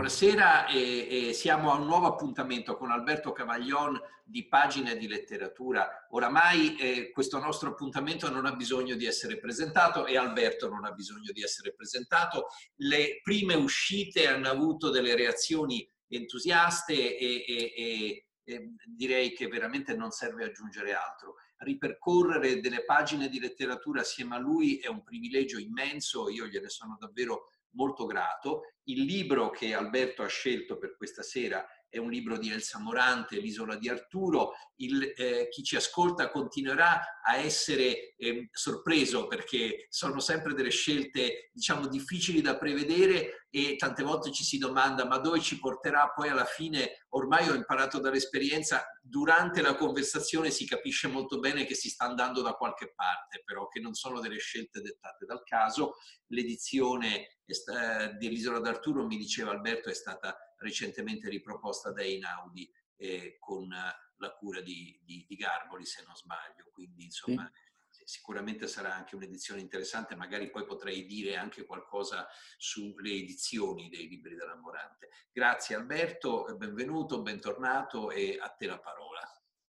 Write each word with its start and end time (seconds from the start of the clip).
buonasera 0.00 0.66
e, 0.68 1.28
e, 1.28 1.32
siamo 1.34 1.70
a 1.70 1.76
un 1.76 1.84
nuovo 1.84 2.06
appuntamento 2.06 2.74
con 2.78 2.90
Alberto 2.90 3.32
Cavaglion 3.32 4.00
di 4.24 4.48
Pagine 4.48 4.96
di 4.96 5.06
Letteratura. 5.06 6.06
Oramai 6.12 6.74
eh, 6.78 7.10
questo 7.10 7.38
nostro 7.38 7.68
appuntamento 7.72 8.30
non 8.30 8.46
ha 8.46 8.56
bisogno 8.56 8.94
di 8.94 9.04
essere 9.04 9.38
presentato 9.38 10.06
e 10.06 10.16
Alberto 10.16 10.70
non 10.70 10.86
ha 10.86 10.92
bisogno 10.92 11.32
di 11.32 11.42
essere 11.42 11.74
presentato. 11.74 12.46
Le 12.76 13.20
prime 13.22 13.52
uscite 13.52 14.26
hanno 14.26 14.48
avuto 14.48 14.88
delle 14.88 15.14
reazioni 15.14 15.86
entusiaste 16.08 17.18
e, 17.18 17.44
e, 17.46 18.24
e 18.42 18.74
direi 18.86 19.34
che 19.34 19.48
veramente 19.48 19.94
non 19.94 20.12
serve 20.12 20.44
aggiungere 20.44 20.94
altro. 20.94 21.34
Ripercorrere 21.58 22.60
delle 22.60 22.86
pagine 22.86 23.28
di 23.28 23.38
letteratura 23.38 24.00
assieme 24.00 24.36
a 24.36 24.38
lui 24.38 24.78
è 24.78 24.88
un 24.88 25.02
privilegio 25.02 25.58
immenso, 25.58 26.30
io 26.30 26.46
gliene 26.46 26.70
sono 26.70 26.96
davvero 26.98 27.50
molto 27.72 28.06
grato. 28.06 28.62
Il 28.84 29.02
libro 29.02 29.50
che 29.50 29.74
Alberto 29.74 30.22
ha 30.22 30.28
scelto 30.28 30.78
per 30.78 30.96
questa 30.96 31.22
sera 31.22 31.66
è 31.90 31.98
un 31.98 32.08
libro 32.08 32.38
di 32.38 32.50
Elsa 32.50 32.78
Morante, 32.78 33.40
L'isola 33.40 33.76
di 33.76 33.88
Arturo. 33.88 34.52
Il, 34.76 35.12
eh, 35.16 35.48
chi 35.50 35.62
ci 35.62 35.76
ascolta 35.76 36.30
continuerà 36.30 37.20
a 37.22 37.36
essere 37.36 38.14
eh, 38.16 38.48
sorpreso 38.52 39.26
perché 39.26 39.86
sono 39.90 40.20
sempre 40.20 40.54
delle 40.54 40.70
scelte, 40.70 41.50
diciamo, 41.52 41.88
difficili 41.88 42.40
da 42.40 42.56
prevedere 42.56 43.46
e 43.50 43.74
tante 43.76 44.04
volte 44.04 44.30
ci 44.30 44.44
si 44.44 44.58
domanda 44.58 45.04
ma 45.04 45.18
dove 45.18 45.40
ci 45.40 45.58
porterà 45.58 46.12
poi 46.14 46.28
alla 46.28 46.44
fine, 46.44 47.04
ormai 47.10 47.48
ho 47.48 47.54
imparato 47.54 47.98
dall'esperienza, 47.98 48.86
durante 49.02 49.60
la 49.60 49.74
conversazione 49.74 50.50
si 50.50 50.64
capisce 50.66 51.08
molto 51.08 51.40
bene 51.40 51.66
che 51.66 51.74
si 51.74 51.90
sta 51.90 52.04
andando 52.04 52.40
da 52.40 52.52
qualche 52.52 52.92
parte, 52.94 53.42
però 53.44 53.66
che 53.66 53.80
non 53.80 53.94
sono 53.94 54.20
delle 54.20 54.38
scelte 54.38 54.80
dettate 54.80 55.26
dal 55.26 55.42
caso. 55.42 55.96
L'edizione 56.28 57.38
eh, 57.44 58.14
dell'Isola 58.16 58.60
d'Arturo, 58.60 59.04
mi 59.04 59.16
diceva 59.16 59.50
Alberto, 59.50 59.88
è 59.88 59.94
stata 59.94 60.36
recentemente 60.60 61.28
riproposta 61.28 61.90
da 61.90 62.02
Einaudi 62.02 62.70
eh, 62.96 63.36
con 63.38 63.68
la 63.68 64.32
cura 64.34 64.60
di, 64.60 65.00
di, 65.02 65.24
di, 65.26 65.36
Garboli, 65.36 65.84
se 65.84 66.04
non 66.06 66.14
sbaglio. 66.14 66.68
Quindi, 66.72 67.04
insomma, 67.04 67.50
sì. 67.88 68.02
sicuramente 68.04 68.66
sarà 68.66 68.94
anche 68.94 69.16
un'edizione 69.16 69.60
interessante. 69.60 70.14
Magari 70.14 70.50
poi 70.50 70.64
potrei 70.64 71.06
dire 71.06 71.36
anche 71.36 71.64
qualcosa 71.64 72.26
sulle 72.56 73.12
edizioni 73.12 73.88
dei 73.88 74.06
libri 74.06 74.36
della 74.36 74.56
Morante. 74.56 75.08
Grazie 75.32 75.76
Alberto, 75.76 76.54
benvenuto, 76.56 77.22
bentornato 77.22 78.10
e 78.10 78.38
a 78.40 78.48
te 78.50 78.66
la 78.66 78.78
parola. 78.78 79.20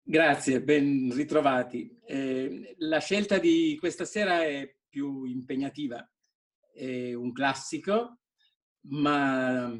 Grazie, 0.03 0.63
ben 0.63 1.13
ritrovati. 1.13 1.99
Eh, 2.03 2.75
la 2.79 2.99
scelta 2.99 3.37
di 3.37 3.77
questa 3.79 4.05
sera 4.05 4.43
è 4.43 4.75
più 4.89 5.25
impegnativa. 5.25 6.05
È 6.73 7.13
un 7.13 7.31
classico, 7.31 8.21
ma 8.87 9.79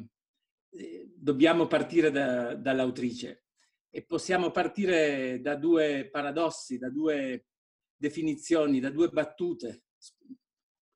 dobbiamo 1.14 1.66
partire 1.66 2.10
da, 2.10 2.54
dall'autrice 2.54 3.44
e 3.90 4.04
possiamo 4.04 4.50
partire 4.50 5.40
da 5.40 5.54
due 5.54 6.08
paradossi, 6.10 6.78
da 6.78 6.88
due 6.88 7.46
definizioni, 7.94 8.80
da 8.80 8.90
due 8.90 9.08
battute 9.10 9.84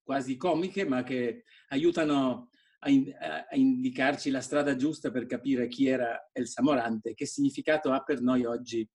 quasi 0.03 0.37
comiche, 0.37 0.87
ma 0.87 1.03
che 1.03 1.45
aiutano 1.69 2.51
a, 2.81 2.91
in, 2.91 3.13
a, 3.19 3.47
indicarci 3.55 4.31
la 4.31 4.41
strada 4.41 4.77
giusta 4.77 5.11
per 5.11 5.27
capire 5.27 5.69
chi 5.69 5.89
era 5.89 6.31
Elsa 6.33 6.63
Morante, 6.63 7.15
che 7.15 7.27
significato 7.27 7.93
ha 7.93 8.03
per 8.03 8.23
noi 8.23 8.45
oggi 8.45 8.89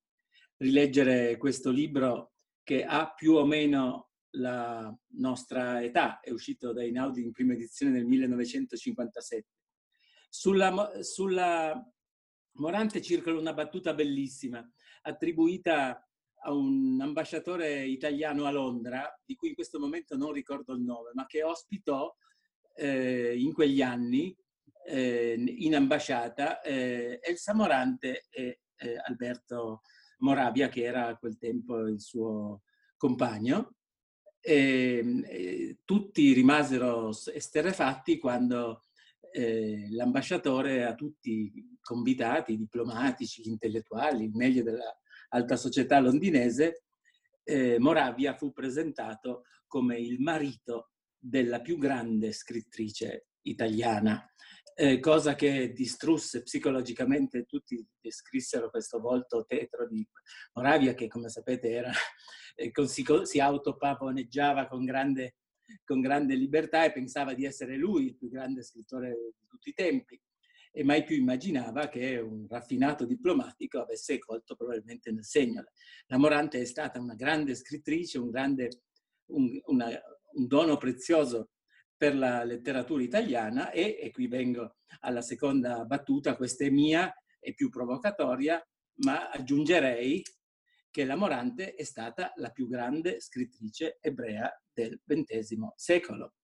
rileggere 0.58 1.38
questo 1.38 1.70
libro 1.70 2.34
che 2.64 2.84
ha 2.84 3.14
più 3.14 3.34
o 3.34 3.46
meno 3.46 4.10
la 4.36 4.96
nostra 5.16 5.84
età, 5.84 6.20
è 6.22 6.32
uscito 6.32 6.72
da 6.72 6.84
Inaudi 6.84 7.22
in 7.22 7.32
prima 7.32 7.54
edizione 7.54 7.92
nel 7.92 8.06
1957 8.06 9.48
sulla, 10.32 11.04
sulla 11.04 11.86
Morante 12.54 13.02
circola 13.02 13.40
una 13.40 13.54
battuta 13.54 13.94
bellissima, 13.94 14.66
attribuita 15.04 16.08
a 16.44 16.54
un 16.54 17.00
ambasciatore 17.02 17.86
italiano 17.86 18.46
a 18.46 18.52
Londra, 18.52 19.20
di 19.26 19.36
cui 19.36 19.50
in 19.50 19.56
questo 19.56 19.78
momento 19.78 20.16
non 20.16 20.32
ricordo 20.32 20.74
il 20.74 20.82
nome, 20.82 21.12
ma 21.14 21.26
che 21.26 21.44
ospitò 21.44 22.14
eh, 22.76 23.38
in 23.38 23.54
quegli 23.54 23.82
anni 23.82 24.36
eh, 24.86 25.36
in 25.38 25.76
ambasciata 25.76 26.62
eh, 26.62 27.20
Elsa 27.22 27.54
Morante 27.54 28.28
e 28.30 28.62
eh, 28.78 29.02
Alberto 29.06 29.82
Moravia, 30.20 30.70
che 30.70 30.84
era 30.84 31.08
a 31.08 31.18
quel 31.18 31.38
tempo 31.38 31.88
il 31.88 32.00
suo 32.00 32.64
compagno. 32.98 33.76
E, 34.44 35.78
tutti 35.86 36.34
rimasero 36.34 37.10
esterrefatti 37.10 38.18
quando 38.18 38.82
eh, 39.32 39.88
l'ambasciatore 39.92 40.86
a 40.86 40.96
tutti 40.96 41.30
i 41.32 41.78
convitati, 41.82 42.54
i 42.54 42.58
diplomatici, 42.58 43.42
gli 43.42 43.50
intellettuali, 43.50 44.26
il 44.26 44.36
meglio 44.36 44.64
dell'alta 44.64 45.56
società 45.56 46.00
londinese, 46.00 46.84
eh, 47.44 47.80
Moravia 47.80 48.36
fu 48.36 48.52
presentato 48.52 49.44
come 49.68 50.00
il 50.00 50.20
marito 50.20 50.92
della 51.18 51.62
più 51.62 51.78
grande 51.78 52.32
scrittrice 52.32 53.28
italiana, 53.44 54.26
eh, 54.76 55.00
cosa 55.00 55.36
che 55.36 55.72
distrusse 55.72 56.44
psicologicamente 56.44 57.46
tutti 57.46 57.86
descrissero 58.00 58.70
questo 58.70 59.00
volto 59.00 59.46
tetro 59.46 59.88
di 59.88 60.08
Moravia 60.54 60.94
che 60.94 61.08
come 61.08 61.30
sapete 61.30 61.70
era, 61.70 61.92
eh, 62.56 62.72
si, 62.86 63.06
si 63.24 63.40
autopavoneggiava 63.40 64.68
con 64.68 64.86
grande 64.86 65.36
con 65.84 66.02
grande 66.02 66.36
libertà 66.36 66.86
e 66.86 66.92
pensava 66.92 67.34
di 67.34 67.46
essere 67.46 67.76
lui 67.76 68.06
il 68.06 68.16
più 68.16 68.30
grande 68.30 68.64
scrittore 68.64 69.10
di 69.40 69.48
tutti 69.48 69.70
i 69.70 69.74
tempi 69.74 70.20
e 70.74 70.84
mai 70.84 71.04
più 71.04 71.18
immaginava 71.18 71.90
che 71.90 72.18
un 72.18 72.48
raffinato 72.48 73.06
diplomatico 73.06 73.82
avesse 73.82 74.20
colto 74.20 74.56
probabilmente 74.56 75.12
nel 75.12 75.26
segno. 75.26 75.66
La 76.08 76.18
Morante 76.18 76.62
è 76.62 76.66
stata 76.66 77.00
una 77.00 77.16
grande 77.16 77.56
scrittrice, 77.56 78.18
un, 78.18 78.30
grande, 78.30 78.70
un, 79.32 79.60
una, 79.66 79.90
un 80.34 80.48
dono 80.48 80.78
prezioso 80.78 81.50
per 81.98 82.16
la 82.16 82.44
letteratura 82.44 83.04
italiana 83.04 83.72
e, 83.72 84.00
e 84.02 84.12
qui 84.12 84.28
vengo 84.28 84.78
alla 85.02 85.22
seconda 85.22 85.84
battuta, 85.86 86.36
questa 86.36 86.66
è 86.66 86.70
mia 86.70 87.14
e 87.40 87.54
più 87.54 87.70
provocatoria, 87.70 88.66
ma 89.04 89.30
aggiungerei 89.30 90.24
che 90.92 91.06
la 91.06 91.16
Morante 91.16 91.74
è 91.74 91.84
stata 91.84 92.34
la 92.36 92.52
più 92.52 92.68
grande 92.68 93.20
scrittrice 93.22 93.98
ebrea 94.02 94.52
del 94.72 95.02
XX 95.06 95.70
secolo, 95.76 96.36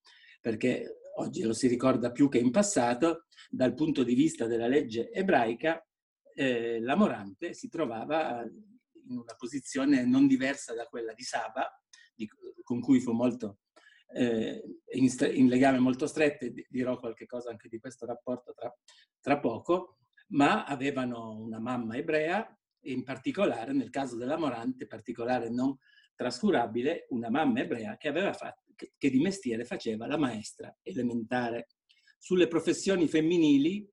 perché 0.41 1.01
oggi 1.17 1.43
lo 1.43 1.53
si 1.53 1.67
ricorda 1.67 2.11
più 2.11 2.29
che 2.29 2.39
in 2.39 2.51
passato, 2.51 3.25
dal 3.49 3.73
punto 3.73 4.03
di 4.03 4.15
vista 4.15 4.47
della 4.47 4.67
legge 4.67 5.11
ebraica, 5.11 5.85
eh, 6.33 6.79
la 6.79 6.95
Morante 6.95 7.53
si 7.53 7.67
trovava 7.67 8.41
in 8.41 9.17
una 9.17 9.35
posizione 9.37 10.05
non 10.05 10.27
diversa 10.27 10.73
da 10.73 10.85
quella 10.85 11.13
di 11.13 11.23
Saba, 11.23 11.69
di, 12.15 12.27
con 12.63 12.79
cui 12.79 12.99
fu 12.99 13.11
molto 13.11 13.59
eh, 14.13 14.63
in, 14.93 15.09
in, 15.33 15.47
legame 15.47 15.79
molto 15.79 16.07
stretto, 16.07 16.47
dirò 16.69 16.97
qualche 16.97 17.25
cosa 17.25 17.49
anche 17.49 17.67
di 17.67 17.79
questo 17.79 18.05
rapporto 18.05 18.53
tra, 18.53 18.73
tra 19.19 19.39
poco, 19.39 19.97
ma 20.29 20.65
avevano 20.65 21.37
una 21.39 21.59
mamma 21.59 21.97
ebrea 21.97 22.56
e 22.87 22.93
in 22.93 23.03
particolare, 23.03 23.73
nel 23.73 23.89
caso 23.89 24.15
della 24.15 24.37
Morante, 24.37 24.87
particolare 24.87 25.49
non 25.49 25.77
trascurabile 26.15 27.07
una 27.09 27.29
mamma 27.29 27.59
ebrea 27.59 27.97
che, 27.97 28.13
fatto, 28.33 28.61
che 28.75 29.09
di 29.09 29.19
mestiere 29.19 29.65
faceva 29.65 30.07
la 30.07 30.17
maestra 30.17 30.73
elementare. 30.81 31.67
Sulle 32.17 32.47
professioni 32.47 33.09
femminili, 33.09 33.85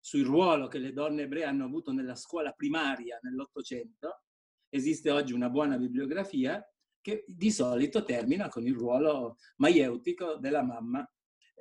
sul 0.00 0.24
ruolo 0.24 0.66
che 0.66 0.78
le 0.78 0.92
donne 0.92 1.22
ebree 1.22 1.44
hanno 1.44 1.64
avuto 1.64 1.92
nella 1.92 2.16
scuola 2.16 2.50
primaria 2.50 3.20
nell'Ottocento, 3.22 4.22
esiste 4.68 5.12
oggi 5.12 5.32
una 5.32 5.48
buona 5.48 5.78
bibliografia 5.78 6.60
che 7.00 7.24
di 7.28 7.52
solito 7.52 8.02
termina 8.02 8.48
con 8.48 8.66
il 8.66 8.74
ruolo 8.74 9.36
maieutico 9.58 10.38
della 10.38 10.64
mamma 10.64 11.08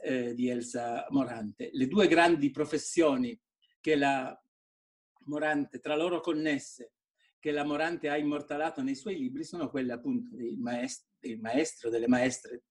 eh, 0.01 0.33
di 0.33 0.49
Elsa 0.49 1.05
Morante. 1.11 1.69
Le 1.71 1.85
due 1.85 2.07
grandi 2.07 2.49
professioni 2.49 3.39
che 3.79 3.95
la 3.95 4.35
Morante, 5.25 5.79
tra 5.79 5.95
loro 5.95 6.19
connesse, 6.19 6.93
che 7.39 7.51
la 7.51 7.65
Morante 7.65 8.09
ha 8.09 8.17
immortalato 8.17 8.81
nei 8.81 8.95
suoi 8.95 9.17
libri 9.17 9.43
sono 9.43 9.69
quelle 9.69 9.91
appunto 9.91 10.35
dei 10.35 10.55
maestri, 10.55 11.09
dei 11.19 11.37
maestri 11.37 11.89
o 11.89 11.91
delle 11.91 12.07
maestre 12.07 12.63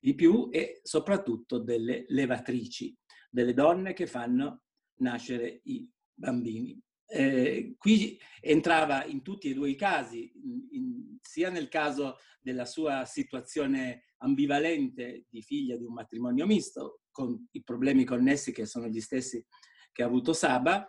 di 0.00 0.14
più 0.14 0.48
e 0.52 0.80
soprattutto 0.82 1.58
delle 1.58 2.04
levatrici, 2.08 2.96
delle 3.30 3.54
donne 3.54 3.94
che 3.94 4.06
fanno 4.06 4.64
nascere 4.96 5.60
i 5.64 5.90
bambini. 6.12 6.78
Eh, 7.10 7.74
qui 7.78 8.18
entrava 8.40 9.04
in 9.06 9.22
tutti 9.22 9.48
e 9.48 9.54
due 9.54 9.70
i 9.70 9.76
casi, 9.76 10.30
in, 10.34 10.66
in, 10.72 11.18
sia 11.22 11.48
nel 11.48 11.68
caso 11.68 12.18
della 12.40 12.66
sua 12.66 13.06
situazione 13.06 14.12
ambivalente 14.18 15.24
di 15.30 15.40
figlia 15.42 15.76
di 15.76 15.84
un 15.84 15.94
matrimonio 15.94 16.44
misto, 16.44 17.00
con 17.10 17.48
i 17.52 17.62
problemi 17.62 18.04
connessi 18.04 18.52
che 18.52 18.66
sono 18.66 18.88
gli 18.88 19.00
stessi 19.00 19.44
che 19.90 20.02
ha 20.02 20.06
avuto 20.06 20.32
Saba, 20.32 20.86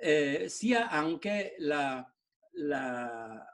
eh, 0.00 0.48
sia 0.48 0.88
anche 0.88 1.54
la, 1.58 2.04
la, 2.52 3.44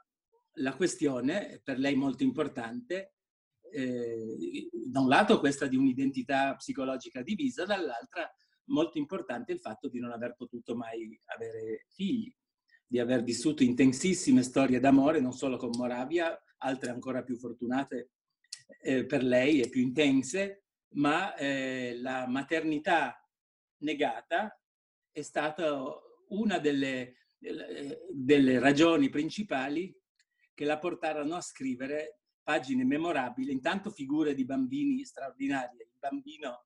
la 0.53 0.75
questione, 0.75 1.61
per 1.63 1.79
lei 1.79 1.95
molto 1.95 2.23
importante, 2.23 3.13
eh, 3.71 4.69
da 4.71 4.99
un 4.99 5.07
lato 5.07 5.39
questa 5.39 5.67
di 5.67 5.75
un'identità 5.75 6.55
psicologica 6.55 7.21
divisa, 7.21 7.65
dall'altra 7.65 8.31
molto 8.65 8.97
importante 8.97 9.51
il 9.51 9.59
fatto 9.59 9.89
di 9.89 9.99
non 9.99 10.11
aver 10.11 10.35
potuto 10.35 10.75
mai 10.75 11.19
avere 11.25 11.85
figli, 11.89 12.33
di 12.85 12.99
aver 12.99 13.23
vissuto 13.23 13.63
intensissime 13.63 14.43
storie 14.43 14.79
d'amore, 14.79 15.19
non 15.19 15.33
solo 15.33 15.57
con 15.57 15.71
Moravia, 15.75 16.39
altre 16.57 16.91
ancora 16.91 17.23
più 17.23 17.35
fortunate 17.35 18.11
eh, 18.81 19.05
per 19.05 19.23
lei 19.23 19.61
e 19.61 19.69
più 19.69 19.81
intense, 19.81 20.65
ma 20.95 21.35
eh, 21.35 21.97
la 21.99 22.27
maternità 22.27 23.17
negata 23.79 24.57
è 25.11 25.21
stata 25.21 25.91
una 26.29 26.59
delle, 26.59 27.15
delle 27.37 28.59
ragioni 28.59 29.09
principali 29.09 29.95
che 30.53 30.65
la 30.65 30.77
portarono 30.77 31.35
a 31.35 31.41
scrivere 31.41 32.19
pagine 32.43 32.83
memorabili, 32.83 33.51
intanto 33.51 33.89
figure 33.89 34.33
di 34.33 34.45
bambini 34.45 35.03
straordinarie. 35.05 35.83
Il 35.83 35.99
bambino 35.99 36.65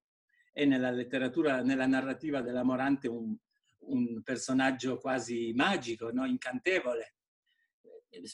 è 0.51 0.65
nella 0.65 0.89
letteratura, 0.89 1.61
nella 1.61 1.85
narrativa 1.85 2.41
della 2.41 2.63
Morante 2.63 3.07
un, 3.07 3.35
un 3.79 4.21
personaggio 4.23 4.97
quasi 4.97 5.53
magico, 5.55 6.11
no? 6.11 6.25
incantevole. 6.25 7.15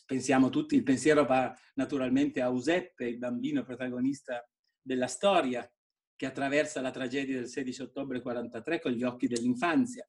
Pensiamo 0.05 0.49
tutti, 0.49 0.75
il 0.75 0.83
pensiero 0.83 1.25
va 1.25 1.53
naturalmente 1.75 2.41
a 2.41 2.49
Useppe, 2.49 3.05
il 3.05 3.17
bambino 3.17 3.63
protagonista 3.63 4.47
della 4.81 5.07
storia, 5.07 5.69
che 6.15 6.25
attraversa 6.25 6.79
la 6.79 6.91
tragedia 6.91 7.35
del 7.35 7.47
16 7.49 7.81
ottobre 7.81 8.21
43 8.21 8.79
con 8.79 8.91
gli 8.91 9.03
occhi 9.03 9.27
dell'infanzia. 9.27 10.07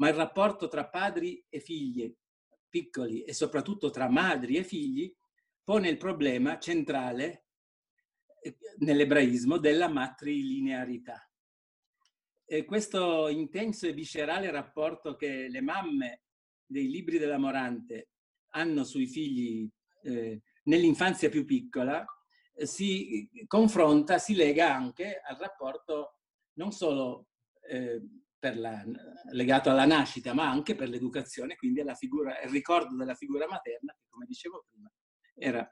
Ma 0.00 0.08
il 0.08 0.14
rapporto 0.14 0.66
tra 0.66 0.88
padri 0.88 1.44
e 1.48 1.60
figli 1.60 2.12
piccoli 2.68 3.22
e 3.22 3.34
soprattutto 3.34 3.90
tra 3.90 4.08
madri 4.08 4.56
e 4.56 4.64
figli 4.64 5.14
pone 5.62 5.88
il 5.88 5.98
problema 5.98 6.58
centrale 6.58 7.44
eh, 8.42 8.56
nell'ebraismo 8.78 9.58
della 9.58 9.88
matrilinearità. 9.88 11.30
E 12.46 12.64
questo 12.64 13.28
intenso 13.28 13.86
e 13.86 13.92
viscerale 13.92 14.50
rapporto 14.50 15.16
che 15.16 15.48
le 15.48 15.60
mamme 15.60 16.22
dei 16.64 16.88
libri 16.88 17.18
della 17.18 17.38
Morante 17.38 18.08
hanno 18.54 18.84
sui 18.84 19.06
figli 19.06 19.68
eh, 20.02 20.40
nell'infanzia 20.64 21.28
più 21.28 21.44
piccola 21.44 22.04
eh, 22.54 22.66
si 22.66 23.28
confronta, 23.46 24.18
si 24.18 24.34
lega 24.34 24.74
anche 24.74 25.20
al 25.22 25.36
rapporto 25.36 26.16
non 26.54 26.72
solo 26.72 27.26
eh, 27.68 28.00
la, 28.40 28.84
legato 29.32 29.70
alla 29.70 29.84
nascita, 29.84 30.32
ma 30.32 30.50
anche 30.50 30.74
per 30.74 30.88
l'educazione, 30.88 31.56
quindi 31.56 31.82
figura, 31.94 32.40
il 32.42 32.50
ricordo 32.50 32.96
della 32.96 33.14
figura 33.14 33.46
materna, 33.46 33.92
che 33.92 34.06
come 34.08 34.26
dicevo 34.26 34.64
prima 34.70 34.90
era 35.34 35.68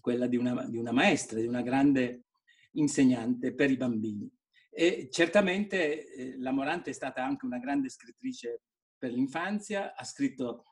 quella 0.00 0.26
di 0.26 0.36
una, 0.36 0.64
di 0.66 0.78
una 0.78 0.92
maestra, 0.92 1.38
di 1.38 1.46
una 1.46 1.62
grande 1.62 2.24
insegnante 2.72 3.54
per 3.54 3.70
i 3.70 3.76
bambini. 3.76 4.30
E 4.70 5.08
certamente 5.10 6.12
eh, 6.12 6.38
la 6.38 6.50
Morante 6.50 6.90
è 6.90 6.92
stata 6.92 7.24
anche 7.24 7.46
una 7.46 7.58
grande 7.58 7.88
scrittrice 7.88 8.62
per 8.98 9.12
l'infanzia, 9.12 9.94
ha 9.94 10.04
scritto 10.04 10.64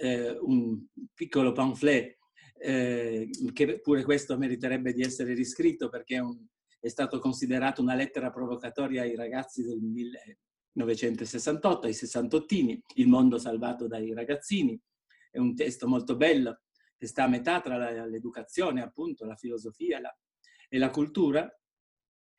eh, 0.00 0.30
un 0.40 0.86
piccolo 1.12 1.52
pamphlet 1.52 2.16
eh, 2.58 3.28
che 3.52 3.80
pure 3.80 4.04
questo 4.04 4.38
meriterebbe 4.38 4.92
di 4.92 5.02
essere 5.02 5.34
riscritto 5.34 5.88
perché 5.88 6.16
è, 6.16 6.20
un, 6.20 6.46
è, 6.80 6.88
stato 6.88 7.18
considerato 7.18 7.82
una 7.82 7.94
lettera 7.94 8.30
provocatoria 8.30 9.02
ai 9.02 9.16
ragazzi 9.16 9.62
del 9.62 9.80
1968, 10.72 11.86
ai 11.86 11.94
sessantottini, 11.94 12.82
Il 12.94 13.08
mondo 13.08 13.38
salvato 13.38 13.86
dai 13.86 14.12
ragazzini. 14.12 14.78
È 15.30 15.38
un 15.38 15.54
testo 15.54 15.86
molto 15.86 16.16
bello 16.16 16.60
che 16.96 17.06
sta 17.06 17.24
a 17.24 17.28
metà 17.28 17.60
tra 17.60 18.06
l'educazione, 18.06 18.82
appunto, 18.82 19.24
la 19.24 19.36
filosofia 19.36 20.00
la, 20.00 20.16
e 20.68 20.78
la 20.78 20.90
cultura 20.90 21.50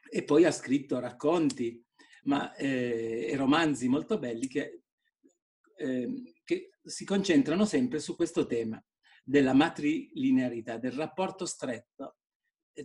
e 0.09 0.23
poi 0.23 0.45
ha 0.45 0.51
scritto 0.51 0.99
racconti 0.99 1.83
ma, 2.23 2.53
eh, 2.55 3.27
e 3.29 3.35
romanzi 3.35 3.87
molto 3.87 4.17
belli 4.17 4.47
che, 4.47 4.83
eh, 5.75 6.35
che 6.43 6.71
si 6.83 7.03
concentrano 7.03 7.65
sempre 7.65 7.99
su 7.99 8.15
questo 8.15 8.45
tema 8.45 8.81
della 9.23 9.53
matrilinearità, 9.53 10.77
del 10.77 10.91
rapporto 10.91 11.45
stretto 11.45 12.17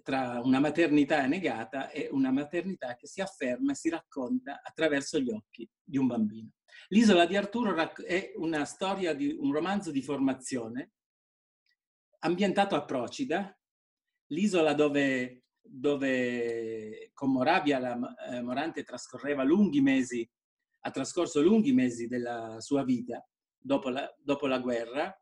tra 0.02 0.40
una 0.42 0.60
maternità 0.60 1.26
negata 1.26 1.90
e 1.90 2.08
una 2.10 2.30
maternità 2.30 2.94
che 2.94 3.06
si 3.06 3.20
afferma 3.20 3.72
e 3.72 3.74
si 3.74 3.88
racconta 3.88 4.60
attraverso 4.62 5.18
gli 5.18 5.30
occhi 5.30 5.68
di 5.82 5.98
un 5.98 6.06
bambino. 6.06 6.50
L'isola 6.88 7.26
di 7.26 7.36
Arturo 7.36 7.74
è 8.04 8.32
una 8.36 8.64
storia 8.64 9.14
di 9.14 9.36
un 9.38 9.52
romanzo 9.52 9.90
di 9.90 10.02
formazione 10.02 10.92
ambientato 12.20 12.74
a 12.74 12.84
Procida, 12.84 13.56
l'isola 14.28 14.74
dove 14.74 15.44
dove 15.70 17.10
con 17.12 17.30
Moravia 17.30 17.78
la 17.78 18.14
eh, 18.30 18.40
Morante 18.40 18.82
trascorreva 18.82 19.42
lunghi 19.42 19.80
mesi, 19.80 20.28
ha 20.80 20.90
trascorso 20.90 21.42
lunghi 21.42 21.72
mesi 21.72 22.06
della 22.06 22.56
sua 22.60 22.84
vita 22.84 23.24
dopo 23.56 23.90
la, 23.90 24.08
dopo 24.18 24.46
la 24.46 24.58
guerra 24.58 25.14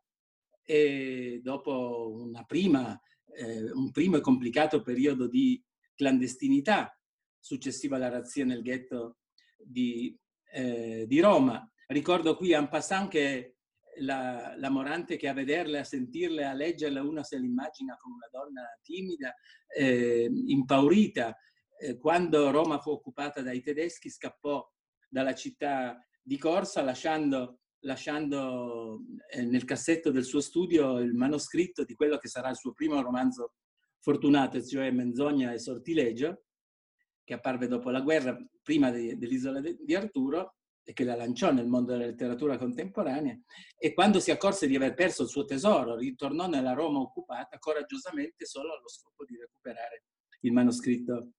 e 0.63 1.39
dopo 1.43 2.11
una 2.13 2.43
prima, 2.43 2.99
eh, 3.37 3.71
un 3.71 3.91
primo 3.91 4.17
e 4.17 4.21
complicato 4.21 4.81
periodo 4.81 5.27
di 5.27 5.63
clandestinità 5.95 6.99
successiva 7.39 7.95
alla 7.95 8.09
razzia 8.09 8.45
nel 8.45 8.61
ghetto 8.61 9.17
di, 9.57 10.17
eh, 10.51 11.05
di 11.07 11.19
Roma. 11.19 11.69
Ricordo 11.87 12.35
qui 12.35 12.51
en 12.53 12.67
passant 12.67 13.09
che 13.09 13.57
la, 13.99 14.53
la, 14.57 14.69
Morante 14.69 15.15
che 15.17 15.27
a 15.27 15.33
vederle, 15.33 15.79
a 15.79 15.83
sentirle, 15.83 16.45
a 16.45 16.53
leggerle, 16.53 16.99
una 16.99 17.23
se 17.23 17.37
l'immagina 17.37 17.95
come 17.97 18.15
una 18.15 18.29
donna 18.29 18.63
timida, 18.81 19.33
eh, 19.67 20.29
impaurita. 20.47 21.35
Eh, 21.79 21.97
quando 21.97 22.51
Roma 22.51 22.79
fu 22.79 22.89
occupata 22.89 23.41
dai 23.41 23.61
tedeschi 23.61 24.09
scappò 24.09 24.67
dalla 25.07 25.35
città 25.35 26.03
di 26.21 26.37
Corsa 26.37 26.81
lasciando, 26.81 27.61
lasciando 27.81 29.01
eh, 29.29 29.43
nel 29.43 29.63
cassetto 29.65 30.11
del 30.11 30.23
suo 30.23 30.41
studio 30.41 30.99
il 30.99 31.13
manoscritto 31.13 31.83
di 31.83 31.93
quello 31.93 32.17
che 32.17 32.27
sarà 32.27 32.49
il 32.49 32.57
suo 32.57 32.73
primo 32.73 33.01
romanzo 33.01 33.53
fortunato, 33.99 34.61
cioè 34.63 34.91
Menzogna 34.91 35.51
e 35.51 35.59
Sortilegio, 35.59 36.43
che 37.23 37.33
apparve 37.33 37.67
dopo 37.67 37.89
la 37.89 38.01
guerra, 38.01 38.37
prima 38.61 38.89
de, 38.89 39.17
dell'isola 39.17 39.59
di 39.59 39.95
Arturo, 39.95 40.57
e 40.89 40.93
che 40.93 41.03
la 41.03 41.17
lanciò 41.17 41.51
nel 41.51 41.67
mondo 41.67 41.91
della 41.91 42.05
letteratura 42.05 42.57
contemporanea 42.57 43.37
e 43.77 43.93
quando 43.93 44.21
si 44.21 44.31
accorse 44.31 44.67
di 44.67 44.75
aver 44.77 44.93
perso 44.93 45.23
il 45.23 45.27
suo 45.27 45.43
tesoro 45.43 45.97
ritornò 45.97 46.47
nella 46.47 46.71
Roma 46.71 46.99
occupata 46.99 47.59
coraggiosamente 47.59 48.45
solo 48.45 48.73
allo 48.73 48.87
scopo 48.87 49.25
di 49.25 49.35
recuperare 49.35 50.05
il 50.41 50.53
manoscritto 50.53 51.31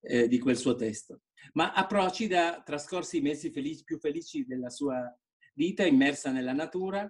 eh, 0.00 0.26
di 0.26 0.38
quel 0.38 0.56
suo 0.56 0.74
testo. 0.74 1.20
Ma 1.52 1.74
a 1.74 1.86
Procida 1.86 2.62
trascorse 2.64 3.18
i 3.18 3.20
mesi 3.20 3.50
felici, 3.50 3.84
più 3.84 3.98
felici 3.98 4.46
della 4.46 4.70
sua 4.70 5.14
vita 5.54 5.84
immersa 5.84 6.30
nella 6.30 6.52
natura, 6.52 7.08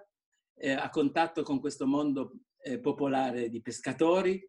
eh, 0.56 0.70
a 0.70 0.88
contatto 0.90 1.42
con 1.42 1.60
questo 1.60 1.86
mondo 1.86 2.40
eh, 2.58 2.78
popolare 2.78 3.48
di 3.48 3.60
pescatori, 3.60 4.48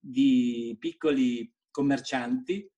di 0.00 0.76
piccoli 0.78 1.50
commercianti 1.70 2.70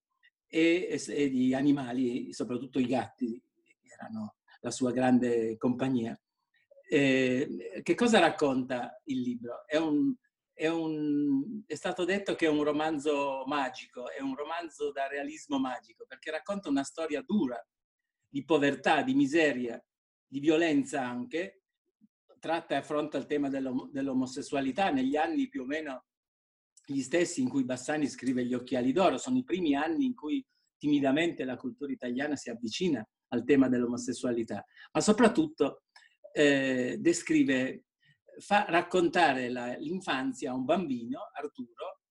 e, 0.46 1.00
e, 1.08 1.30
di 1.30 1.54
animali, 1.54 2.32
soprattutto 2.32 2.78
i 2.78 2.86
gatti, 2.86 3.40
erano 3.82 4.36
la 4.60 4.70
sua 4.70 4.92
grande 4.92 5.56
compagnia. 5.56 6.18
Eh, 6.88 7.80
che 7.82 7.94
cosa 7.94 8.20
racconta 8.20 9.00
il 9.06 9.20
libro? 9.20 9.66
È, 9.66 9.76
un, 9.76 10.14
è, 10.52 10.68
un, 10.68 11.62
è, 11.66 11.74
stato 11.74 12.04
detto 12.04 12.34
che 12.36 12.46
è 12.46 12.48
un 12.48 12.62
romanzo 12.62 13.44
magico, 13.46 14.10
è 14.10 14.20
un 14.20 14.36
romanzo 14.36 14.92
da 14.92 15.08
realismo 15.08 15.58
magico, 15.58 16.04
perché 16.06 16.30
racconta 16.30 16.68
una 16.68 16.84
storia 16.84 17.22
dura 17.22 17.60
di 18.28 18.44
povertà, 18.44 19.02
di 19.02 19.14
miseria, 19.14 19.82
di 20.26 20.40
violenza 20.40 21.06
anche, 21.06 21.62
tratta 22.38 22.74
e 22.74 22.78
affronta 22.78 23.18
il 23.18 23.26
tema 23.26 23.48
dell'om- 23.48 23.90
dell'omosessualità. 23.90 24.90
Negli 24.90 25.16
anni 25.16 25.48
più 25.48 25.62
o 25.62 25.66
meno 25.66 26.04
gli 26.84 27.00
stessi 27.00 27.40
in 27.40 27.48
cui 27.48 27.64
Bassani 27.64 28.06
scrive 28.08 28.44
Gli 28.44 28.54
occhiali 28.54 28.92
d'oro, 28.92 29.18
sono 29.18 29.38
i 29.38 29.44
primi 29.44 29.74
anni 29.74 30.06
in 30.06 30.14
cui 30.14 30.44
timidamente 30.78 31.44
la 31.44 31.56
cultura 31.56 31.90
italiana 31.92 32.36
si 32.36 32.50
avvicina 32.50 33.06
al 33.28 33.44
tema 33.44 33.68
dell'omosessualità, 33.68 34.64
ma 34.92 35.00
soprattutto 35.00 35.82
eh, 36.32 36.96
descrive, 37.00 37.86
fa 38.38 38.66
raccontare 38.68 39.48
la, 39.48 39.74
l'infanzia 39.78 40.52
a 40.52 40.54
un 40.54 40.64
bambino, 40.64 41.30
Arturo, 41.32 42.02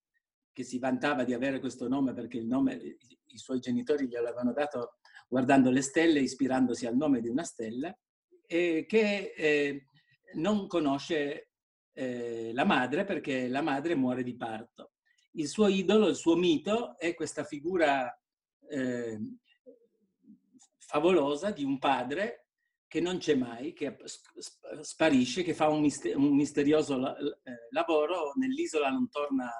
che 0.51 0.63
si 0.63 0.79
vantava 0.79 1.24
di 1.24 1.34
avere 1.34 1.60
questo 1.60 1.88
nome 1.88 2.13
perché 2.13 2.38
il 2.38 2.48
nome, 2.48 2.74
i, 2.74 2.98
i 3.27 3.38
suoi 3.38 3.60
genitori 3.60 4.07
gli 4.07 4.15
avevano 4.15 4.51
dato 4.51 4.98
guardando 5.27 5.69
le 5.69 5.81
stelle, 5.81 6.19
ispirandosi 6.19 6.86
al 6.86 6.95
nome 6.95 7.22
di 7.22 7.29
una 7.29 7.43
stella, 7.43 7.95
e 8.47 8.85
che 8.87 9.33
eh, 9.35 9.87
non 10.33 10.67
conosce 10.67 11.49
eh, 11.93 12.51
la 12.53 12.65
madre 12.65 13.05
perché 13.05 13.47
la 13.47 13.61
madre 13.61 13.95
muore 13.95 14.23
di 14.23 14.35
parto. 14.35 14.91
Il 15.31 15.47
suo 15.47 15.67
idolo, 15.67 16.07
il 16.07 16.15
suo 16.15 16.35
mito 16.35 16.97
è 16.97 17.13
questa 17.13 17.43
figura 17.43 18.13
eh, 18.69 19.19
favolosa 20.77 21.51
di 21.51 21.63
un 21.63 21.77
padre 21.79 22.45
che 22.87 23.01
non 23.01 23.17
c'è 23.17 23.35
mai, 23.35 23.73
che 23.73 23.97
sparisce, 24.81 25.43
che 25.43 25.53
fa 25.53 25.67
un, 25.67 25.81
misterioso 25.81 27.17
eh, 27.17 27.67
lavoro, 27.71 28.31
nell'isola 28.35 28.89
non 28.89 29.09
torna 29.09 29.51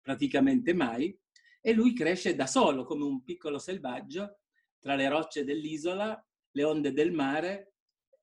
praticamente 0.00 0.72
mai, 0.74 1.18
e 1.60 1.72
lui 1.72 1.94
cresce 1.94 2.36
da 2.36 2.46
solo 2.46 2.84
come 2.84 3.04
un 3.04 3.22
piccolo 3.24 3.58
selvaggio 3.58 4.38
tra 4.78 4.94
le 4.94 5.08
rocce 5.08 5.44
dell'isola, 5.44 6.22
le 6.52 6.64
onde 6.64 6.92
del 6.92 7.10
mare, 7.10 7.73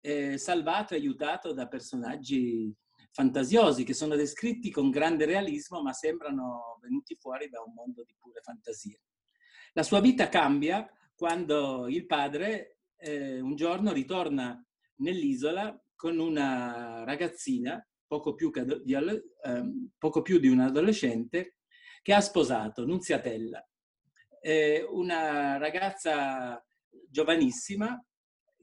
eh, 0.01 0.37
salvato 0.37 0.93
e 0.93 0.97
aiutato 0.97 1.53
da 1.53 1.67
personaggi 1.67 2.75
fantasiosi 3.11 3.83
che 3.83 3.93
sono 3.93 4.15
descritti 4.15 4.71
con 4.71 4.89
grande 4.89 5.25
realismo 5.25 5.81
ma 5.81 5.93
sembrano 5.93 6.79
venuti 6.81 7.15
fuori 7.15 7.49
da 7.49 7.61
un 7.61 7.73
mondo 7.73 8.03
di 8.03 8.15
pure 8.19 8.41
fantasia. 8.41 8.99
La 9.73 9.83
sua 9.83 10.01
vita 10.01 10.27
cambia 10.29 10.89
quando 11.15 11.87
il 11.87 12.05
padre 12.05 12.79
eh, 12.97 13.39
un 13.39 13.55
giorno 13.55 13.91
ritorna 13.91 14.63
nell'isola 14.97 15.79
con 15.95 16.17
una 16.17 17.03
ragazzina, 17.03 17.85
poco 18.07 18.33
più, 18.33 18.51
di, 18.83 18.93
eh, 18.93 19.21
poco 19.97 20.21
più 20.21 20.39
di 20.39 20.47
un 20.47 20.59
adolescente, 20.59 21.57
che 22.01 22.13
ha 22.13 22.21
sposato, 22.21 22.85
Nunziatella, 22.85 23.63
eh, 24.41 24.83
una 24.89 25.57
ragazza 25.57 26.63
giovanissima 27.07 28.03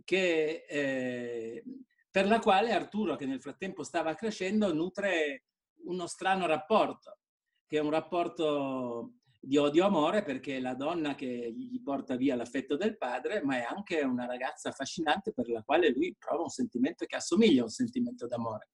che, 0.08 0.64
eh, 0.66 1.62
per 2.10 2.26
la 2.26 2.38
quale 2.38 2.72
Arturo, 2.72 3.14
che 3.14 3.26
nel 3.26 3.42
frattempo 3.42 3.82
stava 3.82 4.14
crescendo, 4.14 4.72
nutre 4.72 5.44
uno 5.84 6.06
strano 6.06 6.46
rapporto, 6.46 7.18
che 7.66 7.76
è 7.76 7.80
un 7.82 7.90
rapporto 7.90 9.16
di 9.38 9.58
odio-amore 9.58 10.22
perché 10.22 10.56
è 10.56 10.60
la 10.60 10.72
donna 10.72 11.14
che 11.14 11.52
gli 11.54 11.82
porta 11.82 12.16
via 12.16 12.36
l'affetto 12.36 12.78
del 12.78 12.96
padre, 12.96 13.42
ma 13.42 13.58
è 13.58 13.66
anche 13.68 14.00
una 14.00 14.24
ragazza 14.24 14.70
affascinante 14.70 15.34
per 15.34 15.50
la 15.50 15.62
quale 15.62 15.90
lui 15.90 16.16
prova 16.18 16.44
un 16.44 16.48
sentimento 16.48 17.04
che 17.04 17.16
assomiglia 17.16 17.60
a 17.60 17.64
un 17.64 17.70
sentimento 17.70 18.26
d'amore. 18.26 18.70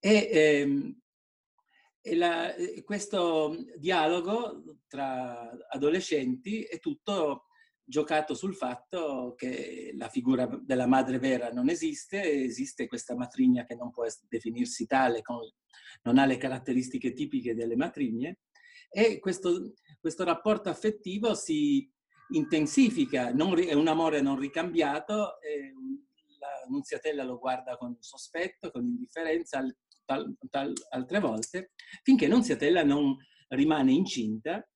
E, 0.00 0.28
ehm, 0.32 1.00
e 2.00 2.16
la, 2.16 2.52
questo 2.82 3.56
dialogo 3.76 4.80
tra 4.88 5.52
adolescenti 5.68 6.64
è 6.64 6.80
tutto 6.80 7.44
giocato 7.92 8.32
sul 8.32 8.54
fatto 8.54 9.34
che 9.36 9.92
la 9.98 10.08
figura 10.08 10.48
della 10.62 10.86
madre 10.86 11.18
vera 11.18 11.50
non 11.50 11.68
esiste, 11.68 12.22
esiste 12.22 12.86
questa 12.86 13.14
matrigna 13.14 13.66
che 13.66 13.74
non 13.74 13.90
può 13.90 14.06
definirsi 14.30 14.86
tale, 14.86 15.20
con, 15.20 15.40
non 16.04 16.16
ha 16.16 16.24
le 16.24 16.38
caratteristiche 16.38 17.12
tipiche 17.12 17.54
delle 17.54 17.76
matrigne, 17.76 18.38
e 18.88 19.18
questo, 19.18 19.74
questo 20.00 20.24
rapporto 20.24 20.70
affettivo 20.70 21.34
si 21.34 21.86
intensifica, 22.30 23.30
non, 23.30 23.58
è 23.58 23.74
un 23.74 23.88
amore 23.88 24.22
non 24.22 24.38
ricambiato, 24.38 25.36
la 26.38 26.66
Nunziatella 26.68 27.24
lo 27.24 27.38
guarda 27.38 27.76
con 27.76 27.94
sospetto, 28.00 28.70
con 28.70 28.86
indifferenza, 28.86 29.62
tal, 30.06 30.34
tal, 30.48 30.72
altre 30.88 31.20
volte, 31.20 31.72
finché 32.02 32.26
Nunziatella 32.26 32.82
non 32.82 33.14
rimane 33.48 33.92
incinta 33.92 34.66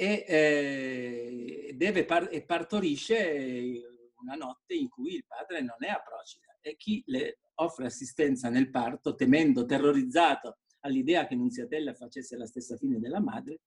e, 0.00 0.24
eh, 0.26 1.72
deve 1.74 2.06
par- 2.06 2.30
e 2.32 2.42
partorisce 2.42 3.82
una 4.22 4.34
notte 4.34 4.72
in 4.72 4.88
cui 4.88 5.16
il 5.16 5.26
padre 5.26 5.60
non 5.60 5.76
è 5.80 5.88
a 5.88 6.00
Procida 6.02 6.56
e 6.62 6.76
chi 6.76 7.02
le 7.06 7.40
offre 7.56 7.84
assistenza 7.84 8.48
nel 8.48 8.70
parto, 8.70 9.14
temendo, 9.14 9.66
terrorizzato 9.66 10.60
all'idea 10.80 11.26
che 11.26 11.34
Nunziatella 11.34 11.92
facesse 11.92 12.38
la 12.38 12.46
stessa 12.46 12.78
fine 12.78 12.98
della 12.98 13.20
madre, 13.20 13.60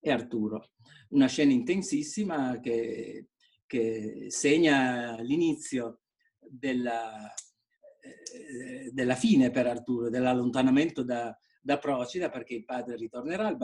è 0.00 0.10
Arturo. 0.10 0.70
Una 1.10 1.26
scena 1.26 1.52
intensissima 1.52 2.58
che, 2.60 3.28
che 3.66 4.28
segna 4.28 5.20
l'inizio 5.20 6.00
della, 6.40 7.30
eh, 8.00 8.90
della, 8.92 9.14
fine 9.14 9.50
per 9.50 9.66
Arturo, 9.66 10.08
dell'allontanamento 10.08 11.02
da, 11.02 11.36
da, 11.60 11.76
Procida, 11.76 12.30
perché 12.30 12.54
il 12.54 12.64
padre 12.64 12.96
ritornerà, 12.96 13.48
il, 13.48 13.56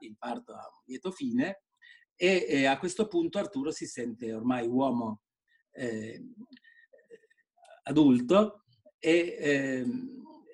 il, 0.00 0.16
parto 0.18 0.52
ha 0.52 0.68
un 0.68 0.82
lieto 0.86 1.10
fine, 1.10 1.62
e, 2.14 2.46
e, 2.48 2.66
a 2.66 2.78
questo 2.78 3.08
punto 3.08 3.38
Arturo 3.38 3.70
si 3.70 3.86
sente 3.86 4.32
ormai 4.32 4.66
uomo 4.66 5.22
eh, 5.72 6.22
adulto 7.84 8.64
e, 8.98 9.36
eh, 9.38 9.86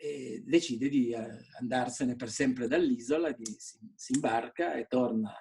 e 0.01 0.43
decide 0.47 0.89
di 0.89 1.11
eh, 1.11 1.27
andarsene 1.61 2.17
per 2.17 2.31
sempre 2.31 2.69
dall'isola, 2.69 3.33
di, 3.33 3.45
si, 3.59 3.79
si, 3.95 4.13
imbarca 4.15 4.75
e 4.75 4.87
torna 4.87 5.33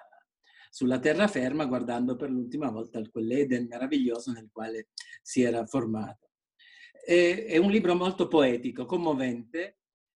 sulla 0.70 0.98
terraferma 0.98 1.64
guardando 1.64 2.16
per 2.16 2.30
l'ultima 2.30 2.70
volta 2.70 3.00
quell'Eden 3.08 3.66
meraviglioso 3.66 4.32
nel 4.32 4.50
quale 4.52 4.88
si 5.22 5.42
era 5.42 5.64
formato. 5.64 6.26
È 7.08 7.56
un 7.56 7.70
libro 7.70 7.94
molto 7.94 8.28
poetico, 8.28 8.84
commovente, 8.84 9.77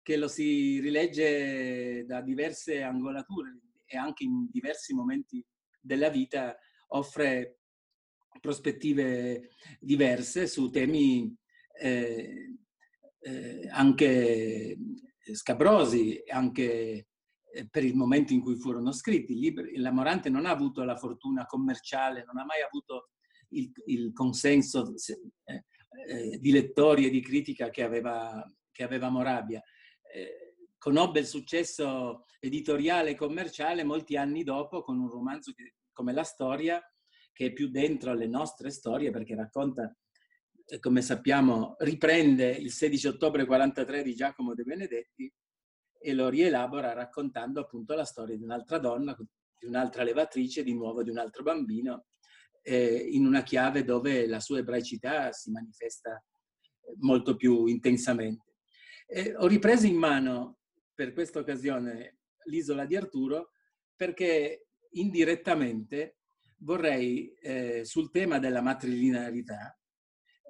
che 0.10 0.18
lo 0.18 0.28
si 0.28 0.80
rilegge 0.80 2.04
da 2.08 2.22
diverse 2.22 2.82
angolature 2.82 3.60
e 3.86 3.96
anche 3.96 4.24
in 4.24 4.48
diversi 4.50 4.96
momenti 4.96 5.46
della 5.80 6.10
vita 6.10 6.58
offre 6.88 7.60
prospettive 8.42 9.52
diverse 9.80 10.48
su 10.48 10.72
temi 10.72 11.32
eh, 11.80 12.58
eh, 13.20 13.68
anche 13.70 14.78
scabrosi, 15.32 16.24
anche 16.28 17.10
eh, 17.52 17.70
per 17.70 17.84
il 17.84 17.94
momento 17.94 18.34
in 18.34 18.42
cui 18.42 18.56
furono 18.56 18.92
scritti. 18.92 19.36
Libri, 19.36 19.78
L'Amorante 19.78 20.32
non 20.32 20.48
ha 20.48 20.50
avuto 20.50 20.84
la 20.84 20.98
fortuna 20.98 21.46
commerciale, 21.46 22.24
non 22.26 22.40
ha 22.40 22.46
mai 22.46 22.64
avuto 22.64 23.10
il, 23.50 23.72
il 23.86 24.12
consenso 24.12 24.92
eh, 25.46 25.66
eh, 26.08 26.40
di 26.40 26.52
lettori 26.52 27.06
e 27.06 27.12
di 27.12 27.22
critica 27.22 27.70
che 27.70 27.84
aveva, 27.84 28.44
che 28.72 28.84
aveva 28.84 29.10
Morabia. 29.10 29.62
Eh, 30.12 30.56
conobbe 30.78 31.20
il 31.20 31.28
successo 31.28 32.26
editoriale 32.40 33.12
e 33.12 33.16
commerciale 33.16 33.84
molti 33.84 34.16
anni 34.16 34.44
dopo 34.44 34.82
con 34.82 34.98
un 34.98 35.10
romanzo 35.10 35.52
che, 35.54 35.76
come 35.94 36.14
La 36.14 36.24
Storia, 36.24 36.82
che 37.34 37.48
è 37.48 37.54
più 37.54 37.70
dentro 37.70 38.12
alle 38.12 38.28
nostre 38.28 38.70
storie 38.70 39.12
perché 39.12 39.36
racconta 39.36 39.94
come 40.80 41.02
sappiamo, 41.02 41.76
riprende 41.80 42.52
il 42.52 42.72
16 42.72 43.08
ottobre 43.08 43.46
43 43.46 44.04
di 44.04 44.14
Giacomo 44.14 44.54
De 44.54 44.64
Benedetti 44.64 45.34
e 46.02 46.14
lo 46.14 46.30
rielabora 46.30 46.94
raccontando 46.94 47.62
appunto 47.62 47.96
la 47.96 48.06
storia 48.06 48.38
di 48.38 48.44
un'altra 48.44 48.78
donna, 48.78 49.18
di 49.58 49.66
un'altra 49.66 50.04
levatrice, 50.04 50.64
di 50.64 50.76
nuovo 50.76 51.02
di 51.02 51.10
un 51.10 51.18
altro 51.18 51.42
bambino, 51.42 52.06
eh, 52.62 53.08
in 53.12 53.26
una 53.26 53.42
chiave 53.42 53.84
dove 53.84 54.28
la 54.28 54.40
sua 54.40 54.60
ebraicità 54.60 55.32
si 55.32 55.50
manifesta 55.50 56.24
molto 57.00 57.36
più 57.36 57.66
intensamente. 57.66 58.49
Eh, 59.12 59.34
ho 59.36 59.48
ripreso 59.48 59.88
in 59.88 59.96
mano 59.96 60.60
per 60.94 61.14
questa 61.14 61.40
occasione 61.40 62.20
l'isola 62.44 62.86
di 62.86 62.96
Arturo 62.96 63.54
perché 63.96 64.68
indirettamente 64.92 66.18
vorrei 66.58 67.34
eh, 67.42 67.84
sul 67.86 68.12
tema 68.12 68.38
della 68.38 68.62
matrilinearità 68.62 69.76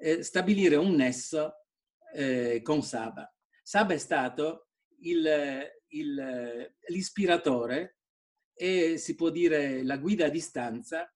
eh, 0.02 0.24
stabilire 0.24 0.76
un 0.76 0.94
nesso 0.94 1.66
eh, 2.14 2.62
con 2.62 2.84
Saba. 2.84 3.34
Saba 3.64 3.94
è 3.94 3.98
stato 3.98 4.72
il, 5.04 5.26
il, 5.88 6.76
l'ispiratore 6.88 8.00
e 8.54 8.98
si 8.98 9.16
può 9.16 9.30
dire 9.30 9.84
la 9.84 9.98
guida 9.98 10.26
a 10.26 10.30
distanza 10.30 11.10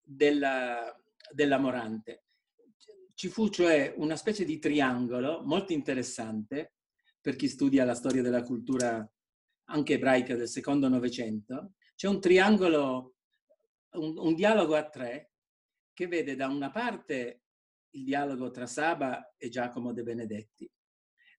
della, 0.00 0.96
della 1.32 1.58
Morante. 1.58 2.26
Ci 3.18 3.26
fu 3.26 3.48
cioè 3.48 3.94
una 3.96 4.14
specie 4.14 4.44
di 4.44 4.60
triangolo 4.60 5.42
molto 5.44 5.72
interessante 5.72 6.74
per 7.20 7.34
chi 7.34 7.48
studia 7.48 7.84
la 7.84 7.96
storia 7.96 8.22
della 8.22 8.44
cultura 8.44 9.04
anche 9.70 9.94
ebraica 9.94 10.36
del 10.36 10.46
secondo 10.46 10.86
Novecento. 10.86 11.72
C'è 11.96 12.06
un 12.06 12.20
triangolo, 12.20 13.16
un, 13.94 14.16
un 14.18 14.34
dialogo 14.36 14.76
a 14.76 14.88
tre 14.88 15.32
che 15.92 16.06
vede 16.06 16.36
da 16.36 16.46
una 16.46 16.70
parte 16.70 17.42
il 17.96 18.04
dialogo 18.04 18.52
tra 18.52 18.68
Saba 18.68 19.34
e 19.36 19.48
Giacomo 19.48 19.92
De 19.92 20.04
Benedetti. 20.04 20.70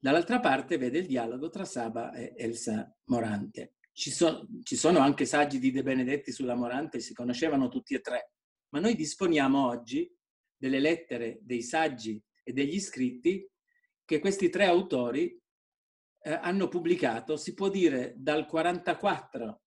Dall'altra 0.01 0.41
parte 0.41 0.77
vede 0.77 0.97
il 0.97 1.07
dialogo 1.07 1.47
tra 1.47 1.63
Saba 1.63 2.11
e 2.11 2.33
Elsa 2.35 2.93
Morante. 3.05 3.75
Ci, 3.93 4.11
so, 4.11 4.49
ci 4.63 4.75
sono 4.75 4.99
anche 4.99 5.23
saggi 5.23 5.59
di 5.59 5.71
De 5.71 5.81
Benedetti 5.81 6.33
sulla 6.33 6.55
Morante, 6.55 6.99
si 6.99 7.13
conoscevano 7.13 7.69
tutti 7.69 7.93
e 7.93 8.01
tre, 8.01 8.33
ma 8.73 8.81
noi 8.81 8.95
disponiamo 8.95 9.65
oggi 9.65 10.13
delle 10.59 10.79
lettere, 10.79 11.39
dei 11.41 11.61
saggi 11.61 12.21
e 12.43 12.51
degli 12.51 12.79
scritti 12.79 13.49
che 14.03 14.19
questi 14.19 14.49
tre 14.49 14.65
autori 14.65 15.39
eh, 16.21 16.31
hanno 16.31 16.67
pubblicato, 16.67 17.37
si 17.37 17.53
può 17.53 17.69
dire 17.69 18.13
dal 18.17 18.45
44, 18.45 19.61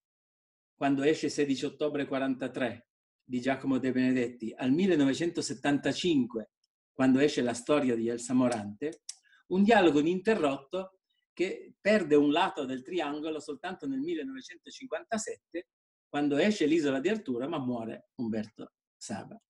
quando 0.75 1.03
esce 1.03 1.29
16 1.29 1.65
ottobre 1.65 2.07
43, 2.07 2.89
di 3.25 3.41
Giacomo 3.41 3.79
De 3.79 3.93
Benedetti, 3.93 4.53
al 4.55 4.73
1975, 4.73 6.51
quando 6.93 7.21
esce 7.21 7.41
la 7.41 7.55
storia 7.55 7.95
di 7.95 8.09
Elsa 8.09 8.35
Morante, 8.35 9.03
un 9.49 9.63
dialogo 9.63 10.01
ininterrotto 10.01 10.99
che 11.33 11.75
perde 11.81 12.15
un 12.15 12.31
lato 12.31 12.65
del 12.67 12.83
triangolo 12.83 13.41
soltanto 13.41 13.87
nel 13.87 14.01
1957, 14.01 15.69
quando 16.09 16.37
esce 16.37 16.67
l'isola 16.67 17.01
di 17.01 17.09
Arturo, 17.09 17.49
ma 17.49 17.59
muore 17.59 18.11
Umberto 18.17 18.73
Saba. 18.97 19.41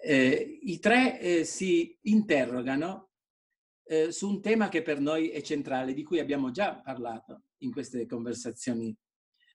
Eh, 0.00 0.58
I 0.62 0.78
tre 0.78 1.20
eh, 1.20 1.44
si 1.44 1.98
interrogano 2.02 3.10
eh, 3.84 4.10
su 4.10 4.28
un 4.28 4.40
tema 4.40 4.68
che 4.68 4.82
per 4.82 5.00
noi 5.00 5.28
è 5.28 5.40
centrale, 5.42 5.92
di 5.92 6.02
cui 6.02 6.18
abbiamo 6.18 6.50
già 6.50 6.80
parlato 6.80 7.44
in 7.58 7.72
queste 7.72 8.06
conversazioni 8.06 8.96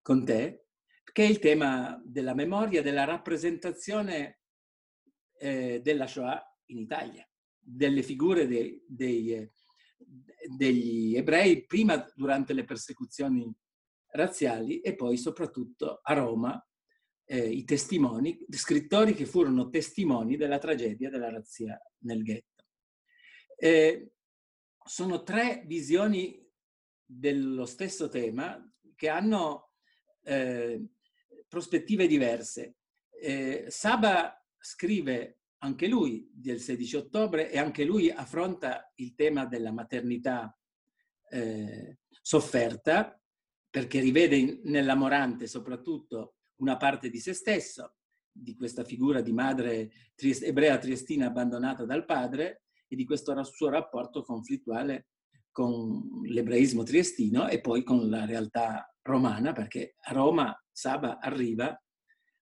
con 0.02 0.24
te, 0.24 0.68
che 1.12 1.24
è 1.24 1.28
il 1.28 1.40
tema 1.40 2.02
della 2.06 2.34
memoria, 2.34 2.82
della 2.82 3.04
rappresentazione 3.04 4.42
eh, 5.40 5.82
della 5.82 6.08
Shoah 6.08 6.42
in 6.68 6.80
Italia, 6.80 7.28
delle 7.58 8.04
figure 8.04 8.48
dei, 8.48 8.84
dei, 8.88 9.34
eh, 9.34 9.52
degli 10.56 11.16
ebrei 11.16 11.66
prima 11.66 12.06
durante 12.16 12.54
le 12.54 12.66
persecuzioni 12.66 13.54
razziali 14.12 14.80
e 14.82 14.96
poi 14.96 15.18
soprattutto 15.18 16.00
a 16.02 16.14
Roma 16.14 16.67
eh, 17.30 17.50
i 17.50 17.66
testimoni, 17.66 18.46
scrittori 18.50 19.14
che 19.14 19.26
furono 19.26 19.70
testimoni 19.70 20.38
della 20.38 20.58
tragedia 20.58 21.10
della 21.10 21.30
razzia 21.30 21.80
nel 22.00 22.24
ghetto. 22.24 22.64
Eh, 23.58 24.12
sono 24.84 25.24
tre 25.24 25.64
visioni 25.66 26.42
dello 27.04 27.66
stesso 27.66 28.08
tema 28.08 28.58
che 28.96 29.10
hanno 29.10 29.74
eh, 30.24 30.86
prospettive 31.48 32.08
diverse. 32.08 32.76
Saba 33.68 34.46
scrive 34.58 35.40
anche 35.60 35.88
lui 35.88 36.30
del 36.32 36.60
16 36.60 36.96
ottobre 36.96 37.52
e 37.52 37.58
anche 37.58 37.84
lui 37.84 38.10
affronta 38.12 38.92
il 38.96 39.16
tema 39.16 39.46
della 39.46 39.72
maternità 39.72 40.56
eh, 41.30 42.00
sofferta 42.22 43.20
perché 43.70 44.00
rivede 44.00 44.62
nell'amorante 44.64 45.48
soprattutto 45.48 46.37
una 46.58 46.78
parte 46.78 47.10
di 47.10 47.20
se 47.20 47.34
stesso, 47.34 47.96
di 48.32 48.56
questa 48.56 48.84
figura 48.84 49.22
di 49.22 49.34
madre 49.34 49.92
ebrea 50.16 50.78
triestina 50.78 51.28
abbandonata 51.28 51.86
dal 51.86 52.06
padre 52.06 52.64
e 52.88 52.96
di 52.96 53.06
questo 53.06 53.42
suo 53.44 53.70
rapporto 53.70 54.24
conflittuale 54.24 55.08
con 55.52 56.22
l'ebraismo 56.24 56.84
triestino 56.84 57.48
e 57.48 57.60
poi 57.62 57.84
con 57.84 58.10
la 58.10 58.26
realtà 58.26 58.94
romana, 59.02 59.54
perché 59.54 59.96
a 60.02 60.14
Roma 60.14 60.56
Saba 60.72 61.20
arriva 61.20 61.76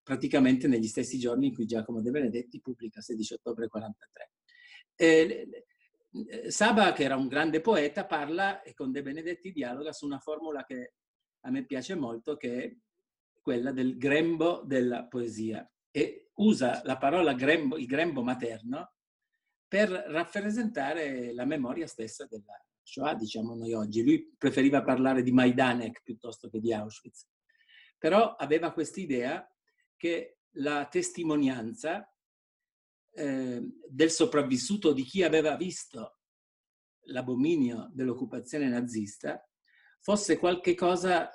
praticamente 0.03 0.67
negli 0.67 0.87
stessi 0.87 1.17
giorni 1.17 1.47
in 1.47 1.53
cui 1.53 1.65
Giacomo 1.65 2.01
De 2.01 2.11
Benedetti 2.11 2.59
pubblica 2.59 3.01
16 3.01 3.33
ottobre 3.35 3.67
43. 3.67 4.31
E, 4.95 5.49
Saba, 6.47 6.93
che 6.93 7.03
era 7.03 7.15
un 7.15 7.27
grande 7.27 7.61
poeta, 7.61 8.05
parla 8.05 8.61
e 8.61 8.73
con 8.73 8.91
De 8.91 9.01
Benedetti 9.01 9.51
dialoga 9.51 9.91
su 9.93 10.05
una 10.05 10.19
formula 10.19 10.63
che 10.63 10.93
a 11.41 11.51
me 11.51 11.65
piace 11.65 11.95
molto, 11.95 12.35
che 12.35 12.63
è 12.63 12.75
quella 13.45 13.71
del 13.71 13.99
grembo 13.99 14.63
della 14.65 15.05
poesia. 15.05 15.71
E 15.91 16.31
usa 16.37 16.81
la 16.83 16.97
parola 16.97 17.33
grembo, 17.33 17.77
il 17.77 17.85
grembo 17.85 18.23
materno 18.23 18.93
per 19.67 19.87
rappresentare 19.91 21.31
la 21.31 21.45
memoria 21.45 21.85
stessa 21.85 22.25
della 22.25 22.59
Shoah, 22.81 23.13
diciamo 23.13 23.53
noi 23.53 23.71
oggi. 23.73 24.03
Lui 24.03 24.33
preferiva 24.35 24.81
parlare 24.81 25.21
di 25.21 25.31
Majdanek 25.31 26.01
piuttosto 26.01 26.49
che 26.49 26.59
di 26.59 26.73
Auschwitz. 26.73 27.27
Però 27.99 28.33
aveva 28.33 28.73
quest'idea 28.73 29.47
che 29.95 30.39
la 30.53 30.87
testimonianza 30.87 32.11
eh, 33.11 33.61
del 33.87 34.09
sopravvissuto 34.09 34.91
di 34.91 35.03
chi 35.03 35.21
aveva 35.21 35.55
visto 35.55 36.17
l'abominio 37.09 37.91
dell'occupazione 37.93 38.67
nazista 38.69 39.39
fosse 39.99 40.39
qualche 40.39 40.73
cosa 40.73 41.29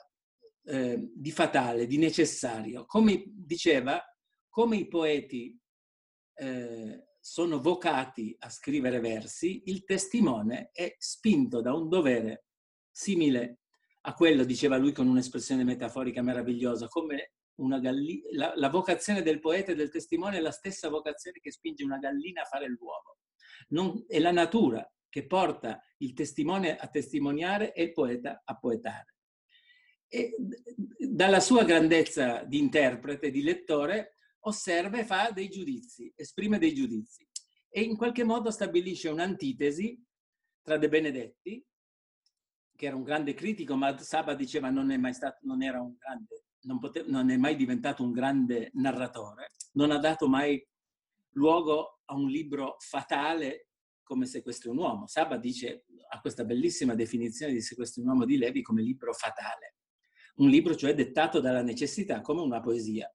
eh, 0.71 1.11
di 1.13 1.33
fatale, 1.33 1.87
di 1.87 1.99
necessario. 1.99 2.87
Come 2.87 3.25
diceva, 3.27 4.01
come 4.49 4.77
i 4.77 4.87
poeti 4.87 5.59
eh, 6.35 7.07
sono 7.19 7.61
vocati 7.61 8.35
a 8.39 8.49
scrivere 8.49 9.01
versi, 9.01 9.63
il 9.67 9.85
testimone 9.85 10.71
è 10.73 10.95
spinto 10.97 11.61
da 11.61 11.75
un 11.75 11.89
dovere 11.89 12.47
simile 12.89 13.63
a 14.03 14.15
quello, 14.15 14.45
diceva 14.45 14.77
lui 14.77 14.93
con 14.93 15.09
un'espressione 15.09 15.65
metaforica 15.65 16.23
meravigliosa, 16.23 16.87
come 16.87 17.33
una 17.57 17.81
gallina, 17.81 18.29
la, 18.33 18.53
la, 18.55 18.71
vocazione 18.71 19.23
del 19.23 19.41
poeta 19.41 19.73
e 19.73 19.75
del 19.75 19.91
testimone 19.91 20.39
è 20.39 20.41
la 20.41 20.53
stessa 20.53 20.89
vocazione 20.89 21.41
che 21.41 21.51
spinge 21.51 21.85
una 21.85 21.99
gallina 21.99 22.43
a 22.43 22.47
fare 22.47 22.69
l'uovo. 22.69 23.19
Non, 23.71 24.05
è 24.07 24.19
la 24.21 24.31
natura 24.31 24.89
che 25.09 25.27
porta 25.27 25.83
il 25.99 26.15
testimone 26.15 26.77
a 26.77 26.87
testimoniare 26.87 27.75
e 27.75 27.83
il 27.83 27.93
poeta 27.93 28.41
a 28.45 28.57
poetare. 28.57 29.17
E 30.13 30.35
dalla 30.99 31.41
sua 31.41 31.65
grandezza 31.65 32.43
di 32.43 32.59
interprete, 32.59 33.31
di 33.31 33.43
lettore, 33.43 34.17
osserva 34.41 34.99
e 34.99 35.05
fa 35.05 35.31
dei 35.31 35.49
giudizi, 35.49 36.13
esprime 36.17 36.59
dei 36.59 36.75
giudizi 36.75 37.29
e 37.69 37.83
in 37.83 37.97
qualche 37.97 38.25
modo 38.25 38.51
stabilisce 38.51 39.09
un'antitesi 39.09 40.03
tra 40.63 40.77
De 40.77 40.89
Benedetti, 40.89 41.65
che 42.75 42.87
era 42.87 42.97
un 42.97 43.05
grande 43.05 43.35
critico, 43.35 43.77
ma 43.77 43.97
Saba 43.99 44.35
diceva 44.35 44.71
non 44.71 44.91
è 44.91 44.97
mai 44.97 45.15
stato, 45.15 45.39
non 45.43 45.63
era 45.63 45.81
un 45.81 45.95
grande 45.97 46.45
non, 46.63 46.79
pote- 46.79 47.05
non 47.07 47.31
è 47.31 47.37
mai 47.37 47.57
diventato 47.57 48.03
un 48.03 48.13
grande 48.13 48.71
narratore, 48.75 49.53
non 49.73 49.91
ha 49.91 49.99
dato 49.99 50.29
mai 50.29 50.63
luogo 51.35 52.01
a 52.07 52.15
un 52.15 52.29
libro 52.29 52.77
fatale 52.81 53.69
come 54.03 54.27
Sequestri 54.27 54.69
un 54.69 54.79
uomo. 54.79 55.07
Saba 55.07 55.37
dice, 55.37 55.85
ha 56.09 56.21
questa 56.21 56.45
bellissima 56.45 56.95
definizione 56.95 57.53
di 57.53 57.61
Sequestri 57.61 58.03
un 58.03 58.09
uomo 58.09 58.25
di 58.25 58.37
Levi 58.37 58.63
come 58.63 58.83
libro 58.83 59.13
fatale. 59.13 59.77
Un 60.41 60.49
libro 60.49 60.75
cioè 60.75 60.95
dettato 60.95 61.39
dalla 61.39 61.61
necessità, 61.61 62.23
come 62.23 62.41
una 62.41 62.61
poesia. 62.61 63.15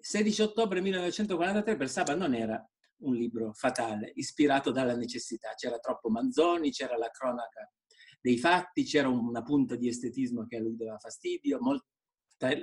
16 0.00 0.40
ottobre 0.42 0.80
1943 0.80 1.76
per 1.76 1.90
Saba 1.90 2.14
non 2.14 2.34
era 2.34 2.66
un 3.00 3.14
libro 3.14 3.52
fatale, 3.52 4.12
ispirato 4.14 4.70
dalla 4.70 4.96
necessità. 4.96 5.52
C'era 5.54 5.78
troppo 5.78 6.08
Manzoni, 6.08 6.70
c'era 6.70 6.96
la 6.96 7.10
cronaca 7.10 7.70
dei 8.18 8.38
fatti, 8.38 8.84
c'era 8.84 9.08
una 9.08 9.42
punta 9.42 9.76
di 9.76 9.88
estetismo 9.88 10.46
che 10.46 10.56
a 10.56 10.60
lui 10.60 10.74
dava 10.76 10.98
fastidio, 10.98 11.60
molto 11.60 11.86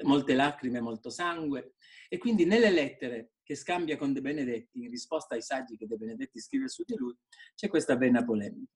molte 0.04 0.34
lacrime, 0.34 0.82
molto 0.82 1.12
sangue. 1.12 1.76
E 2.10 2.18
quindi 2.18 2.46
nelle 2.46 2.72
lettere 2.72 3.34
che 3.44 3.54
scambia 3.54 3.98
con 3.98 4.14
De 4.14 4.22
Benedetti, 4.22 4.84
in 4.84 4.90
risposta 4.90 5.36
ai 5.36 5.44
saggi 5.44 5.78
che 5.78 5.86
De 5.86 5.98
Benedetti 5.98 6.40
scrive 6.40 6.70
su 6.70 6.84
di 6.84 6.96
lui, 6.96 7.16
c'è 7.54 7.68
questa 7.68 7.96
vena 7.96 8.24
polemica. 8.24 8.72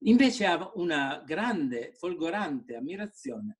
Invece 0.00 0.46
ha 0.46 0.72
una 0.74 1.22
grande, 1.24 1.92
folgorante 1.92 2.74
ammirazione 2.74 3.58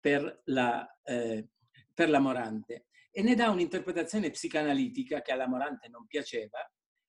per 0.00 0.42
la, 0.46 0.98
eh, 1.02 1.48
per 1.94 2.08
la 2.08 2.18
Morante 2.18 2.86
e 3.10 3.22
ne 3.22 3.34
dà 3.34 3.50
un'interpretazione 3.50 4.30
psicanalitica 4.30 5.20
che 5.20 5.32
alla 5.32 5.48
Morante 5.48 5.88
non 5.88 6.06
piaceva, 6.06 6.58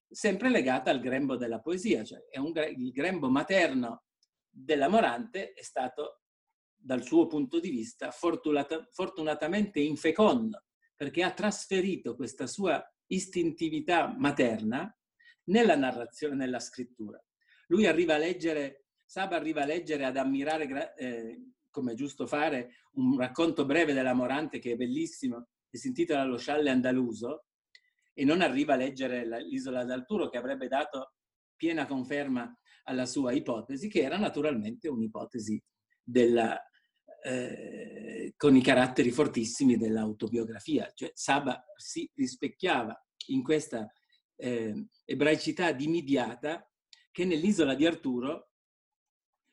sempre 0.09 0.49
legata 0.49 0.91
al 0.91 0.99
grembo 0.99 1.37
della 1.37 1.61
poesia, 1.61 2.03
cioè 2.03 2.19
un, 2.39 2.51
il 2.75 2.91
grembo 2.91 3.29
materno 3.29 4.03
della 4.49 4.89
Morante 4.89 5.53
è 5.53 5.63
stato 5.63 6.21
dal 6.75 7.03
suo 7.03 7.27
punto 7.27 7.59
di 7.59 7.69
vista, 7.69 8.11
fortunata, 8.11 8.87
fortunatamente 8.91 9.79
infecondo, 9.79 10.63
perché 10.95 11.23
ha 11.23 11.31
trasferito 11.31 12.15
questa 12.15 12.47
sua 12.47 12.83
istintività 13.07 14.13
materna 14.17 14.93
nella 15.45 15.75
narrazione, 15.75 16.35
nella 16.35 16.59
scrittura. 16.59 17.23
Lui 17.67 17.85
arriva 17.85 18.15
a 18.15 18.17
leggere, 18.17 18.85
Saba 19.05 19.35
arriva 19.35 19.61
a 19.61 19.65
leggere, 19.65 20.05
ad 20.05 20.17
ammirare, 20.17 20.95
eh, 20.95 21.39
come 21.71 21.93
è 21.93 21.95
giusto 21.95 22.27
fare, 22.27 22.75
un 22.93 23.17
racconto 23.17 23.65
breve 23.65 23.93
della 23.93 24.13
Morante 24.13 24.59
che 24.59 24.73
è 24.73 24.75
bellissimo, 24.75 25.47
che 25.69 25.77
si 25.77 25.87
intitola 25.87 26.23
Lo 26.25 26.37
scialle 26.37 26.69
andaluso, 26.69 27.45
e 28.13 28.23
non 28.25 28.41
arriva 28.41 28.73
a 28.73 28.77
leggere 28.77 29.25
l'isola 29.41 29.83
d'Alturo, 29.83 30.29
che 30.29 30.37
avrebbe 30.37 30.67
dato 30.67 31.13
piena 31.55 31.85
conferma 31.85 32.53
alla 32.83 33.05
sua 33.05 33.31
ipotesi, 33.31 33.87
che 33.87 34.01
era 34.01 34.17
naturalmente 34.17 34.87
un'ipotesi 34.87 35.61
della, 36.03 36.61
eh, 37.23 38.33
con 38.35 38.55
i 38.55 38.61
caratteri 38.61 39.11
fortissimi 39.11 39.77
dell'autobiografia. 39.77 40.91
Cioè 40.93 41.11
Saba 41.13 41.63
si 41.75 42.09
rispecchiava 42.13 42.99
in 43.27 43.43
questa 43.43 43.91
eh, 44.35 44.87
ebraicità 45.05 45.71
dimidiata 45.71 46.67
che 47.11 47.25
nell'isola 47.25 47.75
di 47.75 47.85
Arturo 47.85 48.50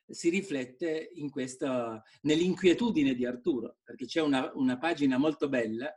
si 0.09 0.31
riflette 0.31 1.11
nell'inquietudine 2.23 3.15
di 3.15 3.27
Arturo, 3.27 3.79
perché 3.83 4.07
c'è 4.07 4.21
una, 4.21 4.51
una 4.55 4.79
pagina 4.79 5.19
molto 5.19 5.49
bella 5.49 5.95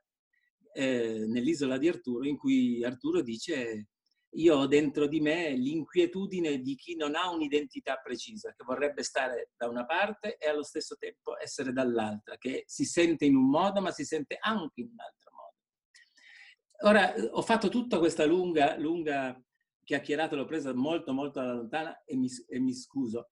eh, 0.74 1.26
nell'isola 1.28 1.78
di 1.78 1.88
Arturo 1.88 2.26
in 2.26 2.38
cui 2.38 2.84
Arturo 2.84 3.22
dice 3.22 3.88
io 4.36 4.58
ho 4.58 4.68
dentro 4.68 5.08
di 5.08 5.20
me 5.20 5.52
l'inquietudine 5.52 6.60
di 6.60 6.76
chi 6.76 6.96
non 6.96 7.16
ha 7.16 7.30
un'identità 7.30 7.98
precisa, 7.98 8.54
che 8.56 8.64
vorrebbe 8.64 9.04
stare 9.04 9.52
da 9.58 9.68
una 9.68 9.86
parte 9.86 10.38
e 10.38 10.48
allo 10.48 10.64
stesso 10.64 10.96
tempo 10.96 11.38
essere 11.38 11.74
dall'altra, 11.74 12.38
che 12.38 12.64
si 12.66 12.86
sente 12.86 13.26
in 13.26 13.36
un 13.36 13.50
modo 13.50 13.82
ma 13.82 13.92
si 13.92 14.06
sente 14.06 14.38
anche 14.40 14.82
in 14.82 14.90
un 14.92 15.00
altro 15.00 15.32
modo. 15.34 16.90
Ora, 16.90 17.14
ho 17.38 17.42
fatto 17.42 17.68
tutta 17.68 18.00
questa 18.00 18.26
lunga, 18.26 18.78
lunga 18.78 19.38
chiacchierata, 19.84 20.36
l'ho 20.36 20.46
presa 20.46 20.74
molto, 20.74 21.12
molto 21.12 21.40
alla 21.40 21.54
lontana 21.54 22.02
e 22.06 22.16
mi, 22.16 22.30
e 22.48 22.60
mi 22.60 22.74
scuso, 22.74 23.32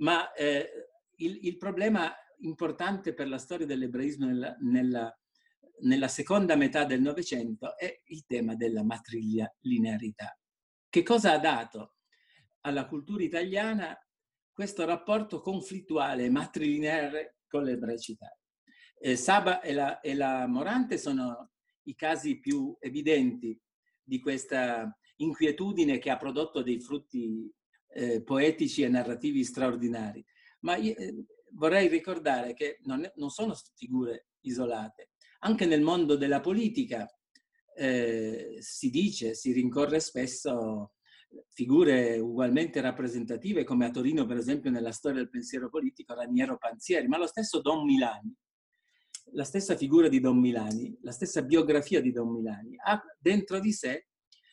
ma 0.00 0.32
eh, 0.32 0.68
il, 1.16 1.38
il, 1.42 1.56
problema 1.56 2.12
importante 2.40 3.14
per 3.14 3.28
la 3.28 3.38
storia 3.38 3.66
dell'ebraismo 3.66 4.26
nella, 4.26 4.56
nella 4.60 5.20
nella 5.82 6.08
seconda 6.08 6.56
metà 6.56 6.84
del 6.84 7.00
Novecento 7.00 7.76
è 7.76 8.02
il 8.06 8.24
tema 8.26 8.54
della 8.54 8.82
matrilinearità. 8.82 10.36
Che 10.88 11.02
cosa 11.02 11.32
ha 11.32 11.38
dato 11.38 11.94
alla 12.62 12.86
cultura 12.86 13.22
italiana 13.22 13.96
questo 14.52 14.84
rapporto 14.84 15.40
conflittuale 15.40 16.28
matrilineare 16.30 17.38
con 17.48 17.64
l'ebraicità? 17.64 18.36
Eh, 18.98 19.16
Saba 19.16 19.60
e 19.60 19.72
la, 19.72 20.00
e 20.00 20.14
la 20.14 20.46
Morante 20.46 20.98
sono 20.98 21.52
i 21.84 21.94
casi 21.94 22.38
più 22.38 22.76
evidenti 22.80 23.58
di 24.02 24.20
questa 24.20 24.94
inquietudine 25.16 25.98
che 25.98 26.10
ha 26.10 26.16
prodotto 26.16 26.62
dei 26.62 26.80
frutti 26.80 27.50
eh, 27.92 28.22
poetici 28.22 28.82
e 28.82 28.88
narrativi 28.88 29.44
straordinari. 29.44 30.24
Ma 30.60 30.76
io, 30.76 30.94
eh, 30.96 31.24
vorrei 31.52 31.88
ricordare 31.88 32.54
che 32.54 32.78
non, 32.84 33.10
non, 33.16 33.30
sono 33.30 33.54
figure 33.74 34.28
isolate. 34.42 35.10
Anche 35.40 35.66
nel 35.66 35.82
mondo 35.82 36.16
della 36.16 36.40
politica 36.40 37.08
eh, 37.74 38.56
si 38.58 38.90
dice, 38.90 39.34
si 39.34 39.52
rincorre 39.52 40.00
spesso 40.00 40.92
figure 41.48 42.18
ugualmente 42.18 42.80
rappresentative 42.80 43.64
come 43.64 43.86
a 43.86 43.90
Torino 43.90 44.26
per 44.26 44.36
esempio 44.36 44.70
nella 44.70 44.90
storia 44.90 45.20
del 45.20 45.30
pensiero 45.30 45.68
politico 45.68 46.14
Raniero 46.14 46.58
Panzieri, 46.58 47.06
ma 47.06 47.18
lo 47.18 47.26
stesso 47.26 47.60
Don 47.60 47.84
Milani, 47.84 48.34
la 49.32 49.44
stessa 49.44 49.76
figura 49.76 50.08
di 50.08 50.20
Don 50.20 50.38
Milani, 50.38 50.96
la 51.02 51.12
stessa 51.12 51.42
biografia 51.42 52.00
di 52.00 52.10
Don 52.10 52.32
Milani 52.32 52.74
ha 52.84 53.00
dentro 53.18 53.60
di 53.60 53.72
sé 53.72 54.08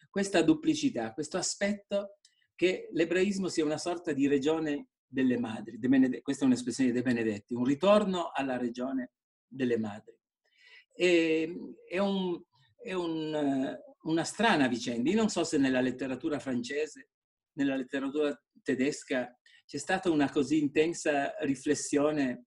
questa 0.10 0.42
duplicità, 0.42 1.14
questo 1.14 1.38
aspetto 1.38 2.17
che 2.58 2.90
l'ebraismo 2.92 3.50
sia 3.50 3.64
una 3.64 3.78
sorta 3.78 4.12
di 4.14 4.28
regione 4.28 4.88
delle 5.08 5.38
madri, 5.38 5.78
de 5.78 6.22
questa 6.22 6.44
è 6.44 6.48
un'espressione 6.48 6.90
di 6.90 6.96
De 6.96 7.04
Benedetti, 7.04 7.54
un 7.54 7.64
ritorno 7.64 8.32
alla 8.34 8.58
regione 8.58 9.12
delle 9.48 9.78
madri. 9.78 10.18
E, 10.94 11.56
è, 11.88 12.00
un, 12.00 12.42
è 12.76 12.94
un, 12.94 13.78
una 14.02 14.24
strana 14.24 14.68
vicenda, 14.68 15.10
io 15.10 15.16
non 15.16 15.30
so 15.30 15.44
se 15.44 15.60
nella 15.60 15.82
letteratura 15.82 16.40
francese, 16.40 17.12
nella 17.54 17.76
letteratura 17.76 18.36
tedesca 18.64 19.32
c'è 19.64 19.78
stata 19.78 20.10
una 20.10 20.30
così 20.32 20.60
intensa 20.60 21.36
riflessione 21.42 22.46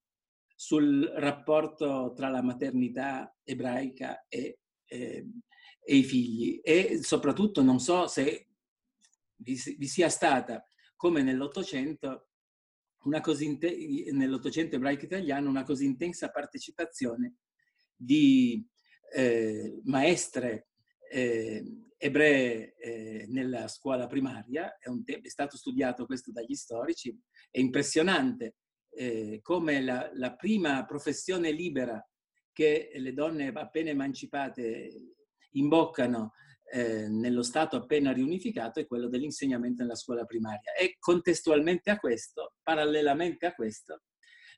sul 0.56 1.04
rapporto 1.16 2.12
tra 2.16 2.28
la 2.28 2.42
maternità 2.42 3.32
ebraica 3.44 4.26
e, 4.28 4.58
e, 4.84 5.26
e 5.82 5.96
i 5.96 6.02
figli 6.02 6.60
e 6.62 6.98
soprattutto 7.02 7.62
non 7.62 7.78
so 7.78 8.06
se 8.08 8.49
vi, 9.42 9.60
vi 9.78 9.86
sia 9.86 10.08
stata 10.08 10.64
come 10.96 11.22
nell'Ottocento 11.22 12.26
nell'Ottocento 14.12 14.76
ebraico 14.76 15.06
italiano 15.06 15.48
una 15.48 15.62
così 15.62 15.86
intensa 15.86 16.30
partecipazione 16.30 17.36
di 17.96 18.62
eh, 19.12 19.80
maestre 19.84 20.68
eh, 21.10 21.64
ebree 21.96 22.74
eh, 22.76 23.26
nella 23.28 23.68
scuola 23.68 24.06
primaria, 24.06 24.76
è, 24.78 24.88
te- 25.04 25.20
è, 25.20 25.28
stato 25.28 25.56
studiato 25.56 26.06
questo 26.06 26.30
dagli 26.30 26.54
storici, 26.54 27.18
è 27.50 27.58
impressionante 27.58 28.56
eh, 28.90 29.40
come 29.42 29.80
la, 29.80 30.10
la, 30.14 30.34
prima 30.34 30.84
professione 30.84 31.52
libera 31.52 32.02
che 32.52 32.90
le 32.94 33.12
donne 33.12 33.48
appena 33.48 33.90
emancipate 33.90 35.14
imboccano 35.52 36.32
eh, 36.72 37.08
nello 37.08 37.42
Stato 37.42 37.76
appena 37.76 38.12
riunificato 38.12 38.80
è 38.80 38.86
quello 38.86 39.08
dell'insegnamento 39.08 39.82
nella 39.82 39.96
scuola 39.96 40.24
primaria. 40.24 40.72
E 40.78 40.96
contestualmente 40.98 41.90
a 41.90 41.98
questo, 41.98 42.54
parallelamente 42.62 43.46
a 43.46 43.54
questo, 43.54 44.02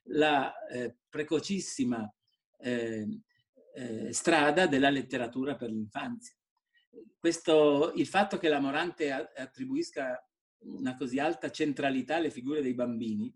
la 0.07 0.53
eh, 0.67 0.97
precocissima 1.09 2.11
eh, 2.59 3.07
eh, 3.75 4.13
strada 4.13 4.67
della 4.67 4.89
letteratura 4.89 5.55
per 5.55 5.69
l'infanzia. 5.69 6.35
Questo, 7.17 7.93
il 7.95 8.07
fatto 8.07 8.37
che 8.37 8.49
la 8.49 8.59
Morante 8.59 9.11
attribuisca 9.11 10.23
una 10.65 10.95
così 10.95 11.19
alta 11.19 11.49
centralità 11.49 12.17
alle 12.17 12.29
figure 12.29 12.61
dei 12.61 12.73
bambini 12.73 13.33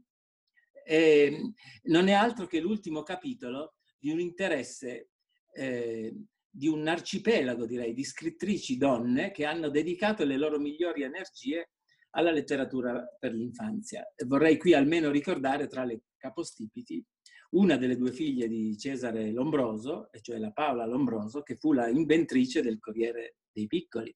eh, 0.88 1.52
non 1.84 2.08
è 2.08 2.13
altro 2.13 2.48
che 2.48 2.62
l'ultimo 2.62 3.04
capitolo 3.04 3.76
di 4.00 4.10
un 4.10 4.22
interesse 4.22 5.10
eh, 5.52 6.16
di 6.50 6.68
un 6.68 6.88
arcipelago, 6.88 7.66
direi, 7.66 7.94
di 7.94 8.04
scrittrici 8.04 8.78
donne 8.78 9.32
che 9.32 9.46
hanno 9.46 9.70
dedicato 9.70 10.24
le 10.26 10.38
loro 10.38 10.60
migliori 10.60 11.04
energie 11.04 11.70
alla 12.12 12.32
letteratura 12.32 13.06
per 13.20 13.34
l'infanzia. 13.34 14.04
Vorrei 14.26 14.58
qui 14.58 14.74
almeno 14.74 15.12
ricordare 15.12 15.68
tra 15.68 15.84
le 15.84 16.02
capostipiti 16.18 17.04
una 17.52 17.78
delle 17.78 17.96
due 17.96 18.12
figlie 18.12 18.48
di 18.48 18.78
Cesare 18.78 19.32
Lombroso, 19.32 20.10
cioè 20.22 20.38
la 20.38 20.52
Paola 20.52 20.86
Lombroso, 20.86 21.44
che 21.44 21.56
fu 21.56 21.74
la 21.74 21.88
inventrice 21.88 22.62
del 22.62 22.80
Corriere 22.80 23.38
dei 23.52 23.68
Piccoli. 23.68 24.14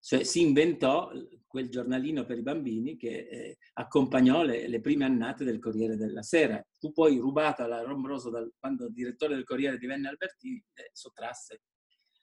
Cioè 0.00 0.24
si 0.24 0.40
inventò 0.40 1.10
quel 1.46 1.70
giornalino 1.70 2.24
per 2.24 2.38
i 2.38 2.42
bambini 2.42 2.96
che 2.96 3.26
eh, 3.30 3.58
accompagnò 3.74 4.42
le, 4.42 4.68
le, 4.68 4.80
prime 4.80 5.04
annate 5.04 5.44
del 5.44 5.58
Corriere 5.58 5.96
della 5.96 6.22
Sera. 6.22 6.62
Fu 6.78 6.92
poi 6.92 7.18
rubato 7.18 7.62
alla 7.62 7.82
Rombroso 7.82 8.30
dal, 8.30 8.52
quando 8.58 8.86
il 8.86 8.92
direttore 8.92 9.34
del 9.34 9.44
Corriere 9.44 9.78
divenne 9.78 10.08
Albertini 10.08 10.62
e 10.74 10.90
sottrasse 10.92 11.62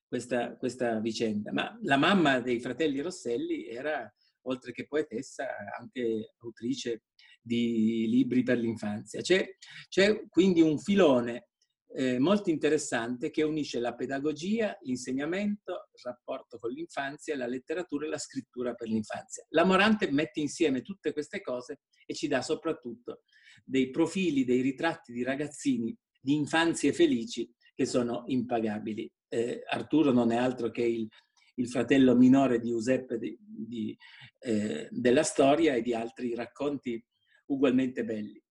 questa, 0.07 0.55
questa 0.55 0.99
vicenda. 0.99 1.51
Ma 1.51 1.77
la 1.81 1.97
mamma 1.97 2.39
dei 2.39 2.59
fratelli 2.59 3.01
Rosselli 3.01 3.67
era, 3.67 4.11
oltre 4.43 4.71
che 4.71 4.87
poetessa, 4.87 5.47
anche 5.77 6.35
autrice 6.39 7.03
di 7.41 8.07
libri 8.07 8.43
per 8.43 8.57
l'infanzia. 8.57 9.21
C'è, 9.21 9.45
c'è 9.89 10.27
quindi 10.29 10.61
un 10.61 10.79
filone 10.79 11.49
eh, 11.95 12.19
molto 12.19 12.49
interessante 12.49 13.29
che 13.29 13.43
unisce 13.43 13.79
la 13.79 13.95
pedagogia, 13.95 14.77
l'insegnamento, 14.81 15.87
il 15.93 16.01
rapporto 16.03 16.57
con 16.57 16.71
l'infanzia, 16.71 17.37
la 17.37 17.47
letteratura 17.47 18.05
e 18.05 18.09
la 18.09 18.17
scrittura 18.17 18.73
per 18.73 18.89
l'infanzia. 18.89 19.45
La 19.49 19.63
Morante 19.63 20.11
mette 20.11 20.41
insieme 20.41 20.81
tutte 20.81 21.13
queste 21.13 21.41
cose 21.41 21.79
e 22.05 22.13
ci 22.13 22.27
dà 22.27 22.41
soprattutto 22.41 23.21
dei 23.63 23.89
profili, 23.91 24.43
dei 24.43 24.61
ritratti 24.61 25.13
di 25.13 25.23
ragazzini 25.23 25.97
di 26.19 26.33
infanzie 26.33 26.91
felici 26.91 27.49
che 27.73 27.85
sono 27.85 28.23
impagabili. 28.25 29.09
Eh, 29.29 29.63
Arturo 29.65 30.11
non 30.11 30.31
è 30.31 30.35
altro 30.35 30.71
che 30.71 30.83
il, 30.83 31.07
il 31.55 31.69
fratello 31.69 32.15
minore 32.15 32.59
di 32.59 32.69
Giuseppe 32.69 33.17
di, 33.17 33.37
di, 33.39 33.97
eh, 34.39 34.87
della 34.91 35.23
storia 35.23 35.75
e 35.75 35.81
di 35.81 35.93
altri 35.93 36.35
racconti 36.35 37.01
ugualmente 37.47 38.03
belli. 38.03 38.41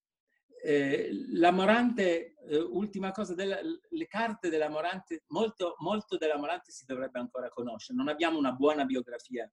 Eh, 0.66 1.10
la 1.32 1.50
Morante, 1.50 2.36
eh, 2.48 2.56
ultima 2.56 3.10
cosa, 3.12 3.34
della, 3.34 3.60
le 3.60 4.06
carte 4.06 4.48
della 4.48 4.70
Morante, 4.70 5.24
molto, 5.26 5.74
molto 5.80 6.16
della 6.16 6.38
Morante 6.38 6.72
si 6.72 6.86
dovrebbe 6.86 7.18
ancora 7.18 7.50
conoscere. 7.50 7.98
Non 7.98 8.08
abbiamo 8.08 8.38
una 8.38 8.52
buona 8.52 8.86
biografia 8.86 9.46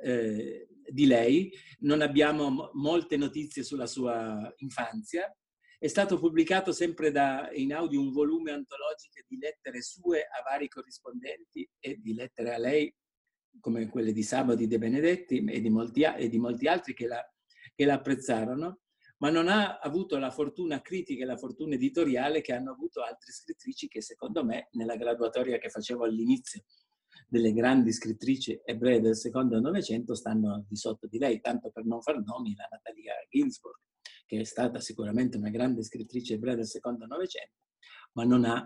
eh, 0.00 0.68
di 0.86 1.06
lei, 1.06 1.52
non 1.80 2.02
abbiamo 2.02 2.70
molte 2.74 3.16
notizie 3.16 3.64
sulla 3.64 3.88
sua 3.88 4.48
infanzia. 4.58 5.28
È 5.76 5.88
stato 5.88 6.20
pubblicato 6.20 6.70
sempre 6.70 7.10
da 7.10 7.50
Einaudi 7.50 7.96
un 7.96 8.12
volume 8.12 8.52
antologico 8.52 9.18
di 9.26 9.38
lettere 9.38 9.82
sue 9.82 10.20
a 10.20 10.40
vari 10.44 10.68
corrispondenti 10.68 11.68
e 11.80 11.98
di 12.00 12.14
lettere 12.14 12.54
a 12.54 12.58
lei, 12.58 12.94
come 13.58 13.88
quelle 13.88 14.12
di 14.12 14.22
Sabati 14.22 14.68
De 14.68 14.78
Benedetti 14.78 15.44
e 15.46 15.60
di 15.60 15.68
molti, 15.68 16.02
e 16.02 16.28
di 16.28 16.38
molti 16.38 16.68
altri 16.68 16.94
che 16.94 17.08
la, 17.08 17.20
che 17.74 17.84
la 17.84 17.94
apprezzarono 17.94 18.81
ma 19.22 19.30
non 19.30 19.48
ha 19.48 19.78
avuto 19.78 20.18
la 20.18 20.32
fortuna 20.32 20.80
critica 20.80 21.22
e 21.22 21.26
la 21.26 21.36
fortuna 21.36 21.76
editoriale 21.76 22.40
che 22.40 22.52
hanno 22.52 22.72
avuto 22.72 23.02
altre 23.02 23.30
scrittrici 23.30 23.86
che 23.86 24.02
secondo 24.02 24.44
me 24.44 24.68
nella 24.72 24.96
graduatoria 24.96 25.58
che 25.58 25.70
facevo 25.70 26.04
all'inizio 26.04 26.64
delle 27.28 27.52
grandi 27.52 27.92
scrittrici 27.92 28.60
ebree 28.64 29.00
del 29.00 29.14
secondo 29.14 29.60
Novecento 29.60 30.16
stanno 30.16 30.66
di 30.68 30.74
sotto 30.74 31.06
di 31.06 31.18
lei, 31.18 31.40
tanto 31.40 31.70
per 31.70 31.84
non 31.84 32.02
far 32.02 32.20
nomi 32.20 32.56
la 32.56 32.66
Natalia 32.68 33.14
Ginsburg, 33.30 33.78
che 34.26 34.40
è 34.40 34.44
stata 34.44 34.80
sicuramente 34.80 35.36
una 35.36 35.50
grande 35.50 35.84
scrittrice 35.84 36.34
ebrea 36.34 36.56
del 36.56 36.66
secondo 36.66 37.06
Novecento, 37.06 37.60
ma 38.14 38.24
non 38.24 38.44
ha 38.44 38.64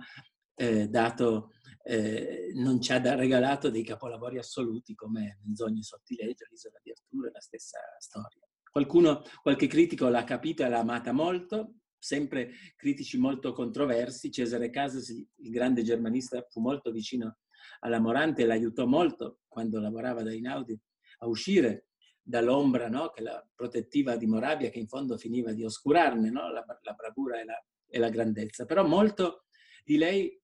eh, 0.55 0.88
dato, 0.88 1.53
eh, 1.83 2.51
non 2.55 2.81
ci 2.81 2.92
ha 2.92 3.14
regalato 3.14 3.69
dei 3.69 3.85
capolavori 3.85 4.38
assoluti 4.38 4.95
come 4.95 5.38
Menzogne 5.45 5.83
sottilegio, 5.83 6.47
l'Isola 6.49 6.81
di 6.83 6.92
Arturo 6.92 7.29
e 7.29 7.33
la 7.33 7.40
stessa 7.40 7.79
storia. 7.99 8.46
Qualcuno, 8.77 9.23
qualche 9.41 9.69
critico 9.69 10.07
l'ha 10.09 10.25
capita 10.25 10.67
e 10.67 10.69
l'ha 10.69 10.81
amata 10.81 11.11
molto, 11.11 11.77
sempre 11.99 12.51
critici 12.77 13.17
molto 13.17 13.55
controversi. 13.55 14.31
Cesare 14.31 14.69
Casas, 14.69 15.09
il 15.09 15.51
grande 15.51 15.83
germanista, 15.83 16.45
fu 16.51 16.61
molto 16.61 16.91
vicino 16.91 17.39
alla 17.81 18.01
Morante 18.01 18.43
e 18.43 18.45
l'aiutò 18.45 18.85
molto 18.85 19.39
quando 19.49 19.81
lavorava 19.81 20.23
da 20.23 20.31
Inaudi 20.31 20.79
a 21.21 21.27
uscire 21.27 21.87
dall'ombra 22.21 22.91
no? 22.91 23.09
che 23.09 23.23
la 23.23 23.43
protettiva 23.55 24.15
di 24.17 24.27
Moravia, 24.27 24.69
che 24.69 24.79
in 24.79 24.89
fondo 24.89 25.17
finiva 25.17 25.55
di 25.55 25.65
oscurarne 25.65 26.29
no? 26.29 26.53
la, 26.53 26.62
la, 26.83 26.93
bravura 26.93 27.41
e 27.41 27.45
la, 27.47 27.67
e 27.89 27.99
la, 27.99 28.11
grandezza. 28.11 28.67
Però 28.67 28.87
molto 28.87 29.47
di 29.87 29.97
lei 29.97 30.39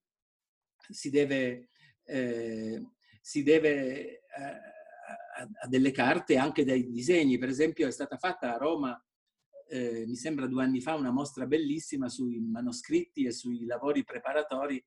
si 0.89 1.11
deve, 1.11 1.69
eh, 2.03 2.81
si 3.21 3.43
deve 3.43 4.23
eh, 4.25 4.73
a, 5.35 5.67
delle 5.67 5.91
carte 5.91 6.37
anche 6.37 6.63
dai 6.63 6.89
disegni. 6.89 7.37
Per 7.37 7.49
esempio 7.49 7.87
è 7.87 7.91
stata 7.91 8.17
fatta 8.17 8.53
a 8.53 8.57
Roma, 8.57 9.01
eh, 9.67 10.05
mi 10.05 10.15
sembra 10.15 10.47
due 10.47 10.63
anni 10.63 10.81
fa, 10.81 10.95
una 10.95 11.11
mostra 11.11 11.45
bellissima 11.45 12.09
sui 12.09 12.39
manoscritti 12.39 13.25
e 13.25 13.31
sui 13.31 13.65
lavori 13.65 14.03
preparatori 14.03 14.83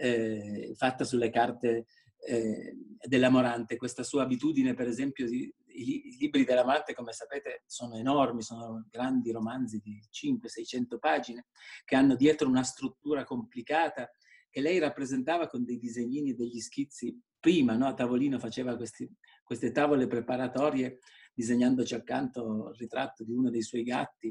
eh, 0.00 0.72
fatta 0.76 1.04
sulle 1.04 1.30
carte 1.30 1.86
eh, 2.26 2.76
dell'Amorante. 3.00 3.76
Questa 3.76 4.02
sua 4.02 4.22
abitudine, 4.22 4.74
per 4.74 4.88
esempio, 4.88 5.26
di, 5.26 5.52
i, 5.66 6.16
libri 6.18 6.44
dell'Amorante, 6.44 6.94
come 6.94 7.12
sapete, 7.12 7.62
sono 7.66 7.96
enormi, 7.96 8.42
sono 8.42 8.86
grandi 8.90 9.30
romanzi 9.30 9.80
di 9.82 10.00
500-600 10.12 10.98
pagine, 10.98 11.46
che 11.84 11.96
hanno 11.96 12.16
dietro 12.16 12.48
una 12.48 12.64
struttura 12.64 13.24
complicata 13.24 14.10
che 14.50 14.60
lei 14.60 14.78
rappresentava 14.78 15.46
con 15.46 15.64
dei 15.64 15.78
disegnini 15.78 16.30
e 16.30 16.34
degli 16.34 16.58
schizzi 16.60 17.16
prima 17.38 17.76
no? 17.76 17.86
a 17.86 17.94
tavolino 17.94 18.38
faceva 18.38 18.76
questi, 18.76 19.08
queste 19.48 19.72
tavole 19.72 20.06
preparatorie 20.06 20.98
disegnandoci 21.32 21.94
accanto 21.94 22.68
il 22.68 22.76
ritratto 22.76 23.24
di 23.24 23.32
uno 23.32 23.48
dei 23.48 23.62
suoi 23.62 23.82
gatti, 23.82 24.30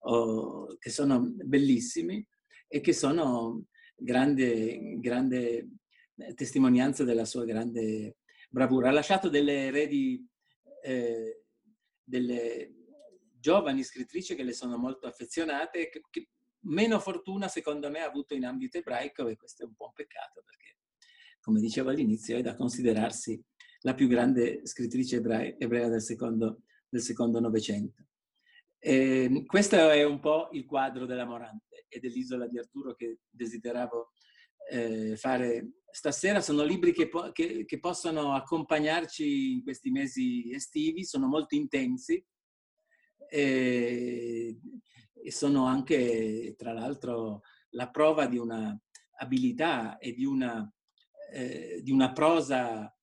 oh, 0.00 0.76
che 0.76 0.90
sono 0.90 1.20
bellissimi 1.22 2.26
e 2.66 2.80
che 2.80 2.92
sono 2.92 3.66
grande, 3.94 4.98
grande 4.98 5.68
testimonianza 6.34 7.04
della 7.04 7.24
sua 7.24 7.44
grande 7.44 8.16
bravura. 8.50 8.88
Ha 8.88 8.92
lasciato 8.92 9.28
delle 9.28 9.66
eredi, 9.66 10.26
eh, 10.82 11.44
delle 12.02 12.74
giovani 13.38 13.84
scrittrici 13.84 14.34
che 14.34 14.42
le 14.42 14.52
sono 14.52 14.76
molto 14.76 15.06
affezionate, 15.06 15.88
che, 15.88 16.00
che 16.10 16.30
meno 16.62 16.98
fortuna 16.98 17.46
secondo 17.46 17.88
me 17.88 18.00
ha 18.00 18.08
avuto 18.08 18.34
in 18.34 18.44
ambito 18.44 18.78
ebraico 18.78 19.28
e 19.28 19.36
questo 19.36 19.62
è 19.62 19.66
un 19.66 19.76
po' 19.76 19.86
un 19.86 19.92
peccato 19.92 20.42
perché, 20.44 20.78
come 21.40 21.60
dicevo 21.60 21.90
all'inizio, 21.90 22.36
è 22.36 22.42
da 22.42 22.56
considerarsi 22.56 23.40
la 23.80 23.94
più 23.94 24.08
grande 24.08 24.66
scrittrice 24.66 25.16
ebrea, 25.16 25.88
del, 25.88 26.02
secondo, 26.02 26.62
del 26.88 27.00
secondo 27.00 27.40
Novecento. 27.40 28.04
E 28.78 29.44
questo 29.46 29.76
è 29.90 30.04
un 30.04 30.20
po' 30.20 30.48
il 30.52 30.64
quadro 30.64 31.06
della 31.06 31.24
Morante 31.24 31.86
e 31.88 31.98
dell'isola 31.98 32.46
di 32.46 32.58
Arturo 32.58 32.94
che 32.94 33.20
desideravo 33.28 34.12
eh, 34.70 35.16
fare 35.16 35.78
stasera. 35.90 36.40
Sono 36.40 36.62
libri 36.62 36.92
che, 36.92 37.08
po- 37.08 37.32
che, 37.32 37.64
che, 37.64 37.78
possono 37.80 38.34
accompagnarci 38.34 39.52
in 39.54 39.62
questi 39.62 39.90
mesi 39.90 40.52
estivi, 40.52 41.04
sono 41.04 41.26
molto 41.26 41.54
intensi 41.54 42.24
e, 43.28 44.58
e 45.12 45.32
sono 45.32 45.66
anche, 45.66 46.54
tra 46.56 46.72
l'altro, 46.72 47.42
la 47.70 47.90
prova 47.90 48.26
di 48.26 48.38
una 48.38 48.78
abilità 49.18 49.98
e 49.98 50.12
di 50.12 50.24
una, 50.24 50.70
eh, 51.32 51.80
di 51.82 51.90
una 51.90 52.12
prosa 52.12 52.95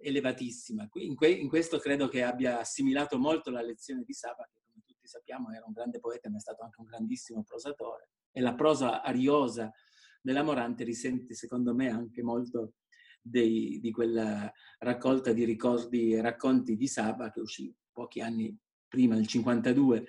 elevatissima. 0.00 0.88
In, 0.94 1.14
que- 1.14 1.28
in, 1.28 1.48
questo 1.48 1.78
credo 1.78 2.08
che 2.08 2.22
abbia 2.22 2.60
assimilato 2.60 3.18
molto 3.18 3.50
la 3.50 3.62
lezione 3.62 4.02
di 4.04 4.12
Saba, 4.12 4.48
che 4.50 4.60
come 4.66 4.82
tutti 4.84 5.06
sappiamo 5.06 5.50
era 5.50 5.64
un 5.66 5.72
grande 5.72 5.98
poeta, 6.00 6.28
ma 6.30 6.36
è 6.36 6.40
stato 6.40 6.62
anche 6.62 6.80
un 6.80 6.86
grandissimo 6.86 7.42
prosatore. 7.42 8.10
E 8.32 8.40
la 8.40 8.54
prosa 8.54 9.02
ariosa 9.02 9.72
della 10.20 10.42
Morante 10.42 10.84
risente, 10.84 11.34
secondo 11.34 11.74
me, 11.74 11.90
anche 11.90 12.22
molto 12.22 12.74
dei, 13.20 13.78
di 13.80 13.90
quella 13.90 14.50
raccolta 14.78 15.32
di 15.32 15.44
ricordi 15.44 16.12
e 16.12 16.20
racconti 16.20 16.76
di 16.76 16.86
Saba 16.86 17.30
che 17.30 17.40
uscì 17.40 17.74
pochi 17.92 18.20
anni 18.20 18.56
prima, 18.88 19.14
nel 19.14 19.26
52, 19.26 20.04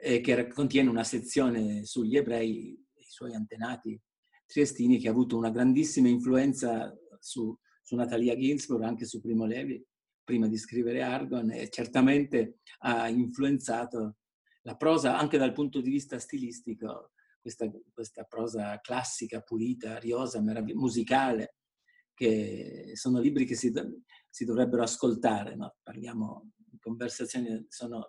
e 0.00 0.20
che 0.20 0.48
contiene 0.48 0.90
una 0.90 1.04
sezione 1.04 1.84
sugli 1.84 2.16
ebrei, 2.16 2.72
i 2.94 3.06
suoi 3.08 3.34
antenati 3.34 4.00
triestini, 4.46 4.98
che 4.98 5.08
ha 5.08 5.10
avuto 5.10 5.36
una 5.36 5.50
grandissima 5.50 6.08
influenza 6.08 6.94
su, 7.18 7.56
su 7.88 7.96
Natalia 7.96 8.36
Ginsburg, 8.36 8.82
anche 8.82 9.06
su 9.06 9.18
Primo 9.18 9.46
Levi, 9.46 9.82
prima 10.22 10.46
di 10.46 10.58
scrivere 10.58 11.00
Argon, 11.00 11.50
e 11.52 11.70
certamente 11.70 12.58
ha 12.80 13.08
influenzato 13.08 14.18
la 14.64 14.76
prosa 14.76 15.16
anche 15.16 15.38
dal 15.38 15.54
punto 15.54 15.80
di 15.80 15.88
vista 15.88 16.18
stilistico, 16.18 17.12
questa, 17.40 17.66
questa 17.90 18.24
prosa 18.24 18.78
classica, 18.82 19.40
pulita, 19.40 19.94
ariosa, 19.94 20.42
musicale, 20.74 21.54
che 22.12 22.90
sono 22.92 23.20
libri 23.20 23.46
che 23.46 23.54
si, 23.54 23.72
si 24.28 24.44
dovrebbero 24.44 24.82
ascoltare. 24.82 25.56
No? 25.56 25.76
Parliamo 25.82 26.50
in 26.70 26.78
conversazioni, 26.78 27.64
sono 27.70 28.06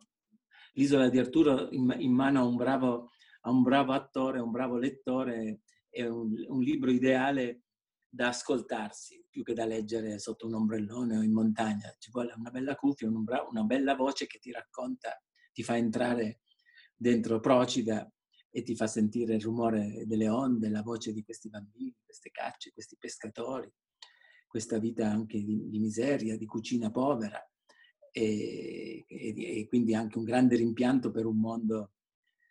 l'isola 0.73 1.07
di 1.07 1.19
Arturo 1.19 1.69
in, 1.71 1.95
in 1.99 2.11
mano 2.11 2.41
a 2.41 2.45
un, 2.45 2.57
bravo, 2.57 3.11
a 3.43 3.49
un 3.49 3.61
bravo 3.61 3.93
attore, 3.93 4.39
a 4.39 4.43
un 4.43 4.51
bravo 4.51 4.75
lettore, 4.75 5.61
è 5.87 6.05
un, 6.05 6.33
un 6.49 6.61
libro 6.61 6.91
ideale 6.91 7.61
da 8.09 8.29
ascoltarsi 8.29 9.25
più 9.29 9.43
che 9.43 9.53
da 9.53 9.65
leggere 9.65 10.17
sotto 10.17 10.47
un 10.47 10.55
ombrellone 10.55 11.17
o 11.17 11.21
in 11.21 11.31
montagna. 11.31 11.95
Ci 11.97 12.09
vuole 12.11 12.33
una 12.35 12.49
bella 12.49 12.75
cuffia, 12.75 13.07
una 13.07 13.63
bella 13.63 13.95
voce 13.95 14.25
che 14.25 14.39
ti 14.39 14.51
racconta, 14.51 15.21
ti 15.53 15.63
fa 15.63 15.77
entrare 15.77 16.41
dentro 16.95 17.39
Procida 17.39 18.11
e 18.49 18.63
ti 18.63 18.75
fa 18.75 18.87
sentire 18.87 19.35
il 19.35 19.41
rumore 19.41 20.05
delle 20.05 20.27
onde, 20.27 20.69
la 20.69 20.81
voce 20.81 21.13
di 21.13 21.23
questi 21.23 21.49
bambini, 21.49 21.95
queste 22.03 22.31
cacce, 22.31 22.71
questi 22.73 22.97
pescatori, 22.97 23.71
questa 24.47 24.79
vita 24.79 25.07
anche 25.07 25.43
di, 25.43 25.69
di 25.69 25.79
miseria, 25.79 26.35
di 26.35 26.47
cucina 26.47 26.89
povera 26.89 27.39
e, 28.11 29.05
e, 29.07 29.59
e, 29.59 29.67
quindi 29.67 29.93
anche 29.93 30.17
un 30.17 30.23
grande 30.23 30.55
rimpianto 30.55 31.11
per 31.11 31.25
un 31.25 31.39
mondo 31.39 31.93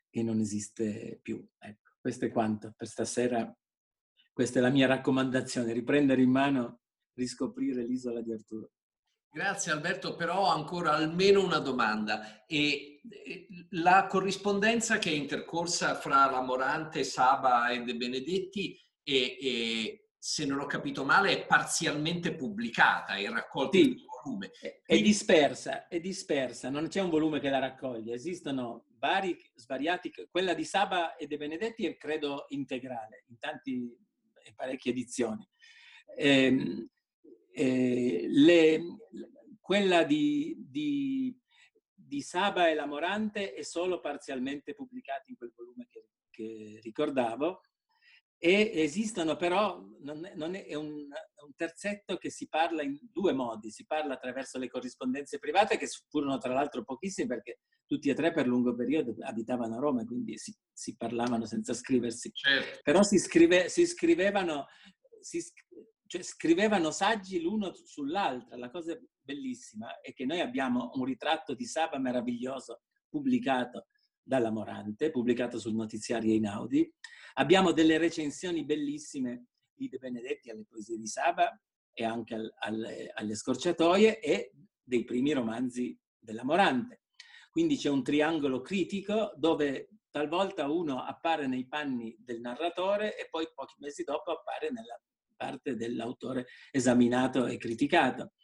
che 0.08 0.22
non 0.22 0.38
esiste 0.38 1.18
più. 1.20 1.44
Ecco, 1.58 1.96
questo 2.00 2.26
è 2.26 2.30
quanto 2.30 2.72
per 2.76 2.86
stasera. 2.86 3.52
Questa 4.38 4.60
è 4.60 4.62
la 4.62 4.70
mia 4.70 4.86
raccomandazione, 4.86 5.72
riprendere 5.72 6.22
in 6.22 6.30
mano, 6.30 6.82
riscoprire 7.14 7.82
l'isola 7.82 8.20
di 8.20 8.32
Arturo. 8.32 8.70
Grazie 9.28 9.72
Alberto, 9.72 10.14
però 10.14 10.42
ho 10.42 10.50
ancora 10.50 10.92
almeno 10.92 11.42
una 11.42 11.58
domanda. 11.58 12.46
E 12.46 13.00
la 13.70 14.06
corrispondenza 14.06 14.98
che 14.98 15.10
è 15.10 15.12
intercorsa 15.12 15.96
fra 15.96 16.30
la 16.30 16.40
Morante, 16.40 17.02
Saba 17.02 17.70
e 17.70 17.82
De 17.82 17.96
Benedetti 17.96 18.80
e, 19.02 19.38
e 19.40 20.10
se 20.16 20.46
non 20.46 20.60
ho 20.60 20.66
capito 20.66 21.04
male, 21.04 21.32
è 21.32 21.44
parzialmente 21.44 22.36
pubblicata, 22.36 23.16
è 23.16 23.28
raccolta 23.28 23.76
sì, 23.76 23.88
in 23.88 23.96
volume. 24.22 24.52
È 24.84 25.00
dispersa, 25.00 25.88
è 25.88 25.98
dispersa, 25.98 26.70
non 26.70 26.86
c'è 26.86 27.00
un 27.00 27.10
volume 27.10 27.40
che 27.40 27.50
la 27.50 27.58
raccoglie, 27.58 28.14
esistono 28.14 28.84
vari, 29.00 29.36
svariati, 29.56 30.12
quella 30.30 30.54
di 30.54 30.64
Saba 30.64 31.16
e 31.16 31.26
De 31.26 31.36
Benedetti 31.36 31.86
è 31.86 31.96
credo 31.96 32.44
integrale, 32.50 33.24
in 33.26 33.38
tanti 33.40 34.06
e 34.48 34.54
parecchie 34.54 34.92
edizioni. 34.92 35.46
Eh, 36.16 36.88
eh, 37.52 38.26
le, 38.28 38.82
quella 39.60 40.04
di, 40.04 40.56
di, 40.58 41.36
di, 41.92 42.22
Saba 42.22 42.68
e 42.68 42.74
la 42.74 42.86
Morante 42.86 43.54
è 43.54 43.62
solo 43.62 44.00
parzialmente 44.00 44.74
pubblicata 44.74 45.24
in 45.26 45.36
quel 45.36 45.52
volume 45.54 45.86
che, 45.90 46.08
che 46.30 46.80
ricordavo 46.82 47.60
e 48.40 48.70
esistono 48.72 49.34
però, 49.34 49.84
non 50.00 50.24
è, 50.24 50.34
non 50.34 50.54
è, 50.54 50.64
è, 50.64 50.74
un, 50.74 51.08
è, 51.12 51.42
un, 51.42 51.54
terzetto 51.56 52.16
che 52.18 52.30
si 52.30 52.46
parla 52.46 52.82
in 52.82 52.96
due 53.10 53.32
modi, 53.32 53.72
si 53.72 53.84
parla 53.84 54.14
attraverso 54.14 54.58
le 54.58 54.68
corrispondenze 54.68 55.40
private 55.40 55.76
che 55.76 55.88
furono 56.08 56.38
tra 56.38 56.52
l'altro 56.52 56.84
pochissime 56.84 57.26
perché 57.26 57.58
tutti 57.88 58.10
e 58.10 58.14
tre 58.14 58.32
per 58.32 58.46
lungo 58.46 58.74
periodo 58.74 59.16
abitavano 59.20 59.76
a 59.76 59.78
Roma, 59.80 60.04
quindi 60.04 60.36
si, 60.36 60.54
si 60.70 60.94
parlavano 60.94 61.46
senza 61.46 61.72
scriversi. 61.72 62.30
Certo. 62.32 62.80
Però 62.82 63.02
si, 63.02 63.18
scrive, 63.18 63.70
si 63.70 63.86
scrivevano, 63.86 64.66
si, 65.20 65.42
cioè, 66.06 66.22
scrivevano 66.22 66.90
saggi 66.90 67.40
l'uno 67.40 67.72
sull'altra. 67.72 68.58
La 68.58 68.70
cosa 68.70 68.96
bellissima 69.20 70.00
è 70.00 70.12
che 70.12 70.26
noi 70.26 70.40
abbiamo 70.40 70.90
un 70.94 71.04
ritratto 71.04 71.54
di 71.54 71.64
Saba 71.64 71.98
meraviglioso 71.98 72.82
pubblicato 73.08 73.86
dalla 74.22 74.50
Morante, 74.50 75.10
pubblicato 75.10 75.58
sul 75.58 75.74
notiziario 75.74 76.34
Inaudi. 76.34 76.92
Abbiamo 77.34 77.72
delle 77.72 77.96
recensioni 77.96 78.66
bellissime 78.66 79.46
di 79.72 79.88
De 79.88 79.96
Benedetti 79.96 80.50
alle 80.50 80.66
poesie 80.68 80.98
di 80.98 81.06
Saba 81.06 81.58
e 81.94 82.04
anche 82.04 82.34
al, 82.34 82.52
alle, 82.58 83.10
alle 83.14 83.34
scorciatoie 83.34 84.20
e 84.20 84.52
dei 84.82 85.04
primi 85.04 85.32
romanzi 85.32 85.98
della 86.18 86.44
Morante. 86.44 87.04
Quindi 87.58 87.76
c'è 87.76 87.88
un 87.88 88.04
triangolo 88.04 88.60
critico 88.60 89.32
dove 89.34 89.88
talvolta 90.12 90.70
uno 90.70 91.02
appare 91.02 91.48
nei 91.48 91.66
panni 91.66 92.16
del 92.16 92.38
narratore 92.38 93.18
e 93.18 93.26
poi 93.28 93.48
pochi 93.52 93.74
mesi 93.78 94.04
dopo 94.04 94.30
appare 94.30 94.70
nella 94.70 94.96
parte 95.34 95.74
dell'autore 95.74 96.46
esaminato 96.70 97.46
e 97.46 97.56
criticato. 97.56 98.34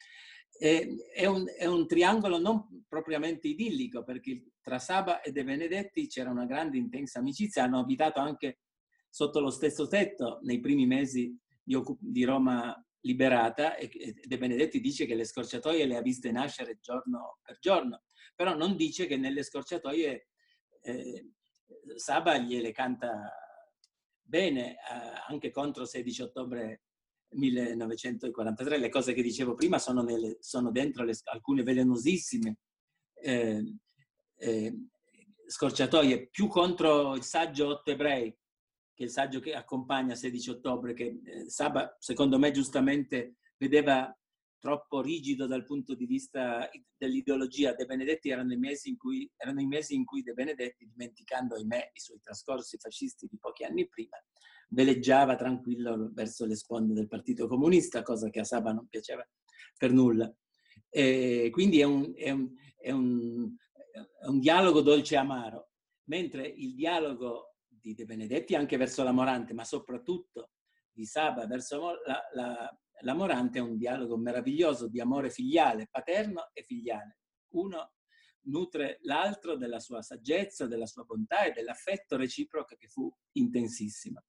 È, 0.51 1.27
un, 1.27 1.45
è, 1.57 1.65
un, 1.67 1.87
triangolo 1.87 2.39
non 2.39 2.85
propriamente 2.89 3.47
idillico 3.47 4.03
perché 4.03 4.47
tra 4.61 4.81
Saba 4.81 5.21
e 5.21 5.31
De 5.31 5.45
Benedetti 5.45 6.09
c'era 6.09 6.31
una 6.31 6.45
grande 6.45 6.77
intensa 6.77 7.21
amicizia, 7.21 7.63
hanno 7.63 7.79
abitato 7.79 8.19
anche 8.19 8.63
sotto 9.09 9.39
lo 9.39 9.51
stesso 9.51 9.87
tetto 9.87 10.41
nei 10.43 10.59
primi 10.59 10.87
mesi 10.87 11.39
di 11.63 12.25
Roma 12.25 12.77
liberata 13.05 13.77
e 13.77 13.89
De 14.25 14.39
Benedetti 14.39 14.81
dice 14.81 15.07
che 15.07 15.15
le 15.15 15.25
scorciatoie 15.25 15.87
le 15.87 15.97
ha 15.97 16.03
viste 16.03 16.31
nascere 16.31 16.79
giorno 16.81 17.39
per 17.43 17.59
giorno 17.59 18.03
però 18.35 18.57
non 18.57 18.77
dice 18.77 19.07
che 19.07 19.17
nelle 19.17 19.43
scorciatoie 19.43 20.29
eh, 20.83 21.31
Saba 21.97 22.39
gliele 22.39 22.73
canta 22.73 23.33
bene, 24.21 24.73
eh, 24.73 24.77
anche 25.29 25.51
contro 25.51 25.85
16 25.85 26.23
ottobre 26.23 26.83
1943. 27.31 28.79
Le 28.79 28.89
cose 28.89 29.13
che 29.13 29.23
dicevo 29.23 29.55
prima 29.55 29.79
sono, 29.79 30.03
nelle, 30.03 30.39
sono 30.41 30.71
dentro 30.71 31.05
le, 31.05 31.15
alcune 31.25 31.63
velenosissime 31.63 32.59
eh, 33.15 33.77
eh, 34.37 34.75
scorciatoie, 35.47 36.29
più 36.29 36.49
contro 36.49 37.15
il 37.15 37.23
saggio 37.23 37.69
Otto 37.69 37.91
Ebrei, 37.91 38.35
che 38.95 39.03
è 39.03 39.07
il 39.07 39.11
saggio 39.11 39.41
che 39.41 39.55
accompagna 39.55 40.15
16 40.15 40.51
ottobre, 40.51 40.95
che 40.95 41.21
eh, 41.25 41.51
Saba, 41.51 41.97
secondo 41.99 42.39
me, 42.39 42.51
giustamente 42.53 43.37
vedeva 43.57 44.17
troppo 44.65 45.03
rigido 45.03 45.47
dal 45.47 45.65
punto 45.65 45.95
di 45.95 46.07
vista 46.07 46.71
dell'ideologia. 46.97 47.75
De 47.75 47.85
Benedetti 47.85 48.31
erano 48.31 48.55
i 48.55 48.57
mesi 48.57 48.89
in 48.89 48.97
cui, 48.97 49.31
mesi 49.67 49.95
in 49.95 50.07
cui 50.07 50.23
De 50.23 50.33
Benedetti, 50.33 50.87
dimenticando 50.87 51.55
ahimè 51.55 51.91
i 51.93 52.01
suoi 52.01 52.19
trascorsi 52.19 52.79
fascisti 52.79 53.27
di 53.31 53.37
pochi 53.39 53.65
anni 53.65 53.87
prima, 53.87 54.17
veleggiava 54.71 55.37
tranquillo 55.37 56.11
verso 56.15 56.47
le 56.47 56.57
sponde 56.57 56.95
del 56.95 57.09
Partito 57.09 57.47
Comunista, 57.47 58.03
cosa 58.03 58.31
che 58.31 58.41
a 58.41 58.45
Saba 58.45 58.73
non 58.73 58.87
piaceva 58.87 59.29
per 59.77 59.93
nulla. 59.93 60.35
E 60.89 61.51
quindi 61.53 61.81
è 61.81 61.85
un, 61.85 62.13
è, 62.17 62.31
un, 62.31 62.51
è, 62.77 62.91
un, 62.91 63.55
è 63.93 64.27
un 64.27 64.39
dialogo 64.39 64.81
dolce 64.81 65.17
amaro, 65.17 65.73
mentre 66.05 66.47
il 66.47 66.75
dialogo 66.75 67.54
di 67.85 67.95
De 67.95 68.07
Benedetti 68.07 68.55
anche 68.55 68.79
verso 68.79 69.03
la 69.03 69.13
Morante, 69.13 69.53
ma 69.53 69.63
soprattutto 69.63 70.53
di 70.91 71.05
Saba 71.05 71.47
verso 71.47 72.01
la, 72.07 72.23
la, 72.33 72.81
la 73.01 73.15
Morante 73.15 73.59
è 73.59 73.63
un 73.63 73.77
dialogo 73.77 74.17
meraviglioso 74.17 74.89
di 74.89 75.01
amore 75.01 75.29
filiale, 75.29 75.89
paterno 75.91 76.49
e 76.55 76.63
filiale. 76.63 77.19
Uno 77.53 77.93
nutre 78.47 79.01
l'altro 79.03 79.57
della 79.57 79.81
sua 79.81 80.01
saggezza, 80.01 80.67
della 80.67 80.87
sua 80.87 81.05
bontà 81.05 81.45
e 81.45 81.53
dell'affetto 81.53 82.17
reciproco 82.17 82.75
che 82.77 82.89
fu 82.89 83.15
intensissimo. 83.33 84.25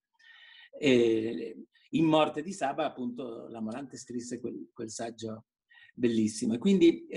E 0.78 1.66
in 1.92 2.06
Morte 2.06 2.42
di 2.42 2.52
Saba, 2.52 2.86
appunto, 2.86 3.48
la 3.48 3.62
Morante 3.62 3.96
scrisse 3.96 4.42
quel, 4.42 4.70
quel 4.74 4.90
saggio 4.90 5.46
bellissimo. 5.94 6.56
E 6.56 6.58
quindi 6.58 7.08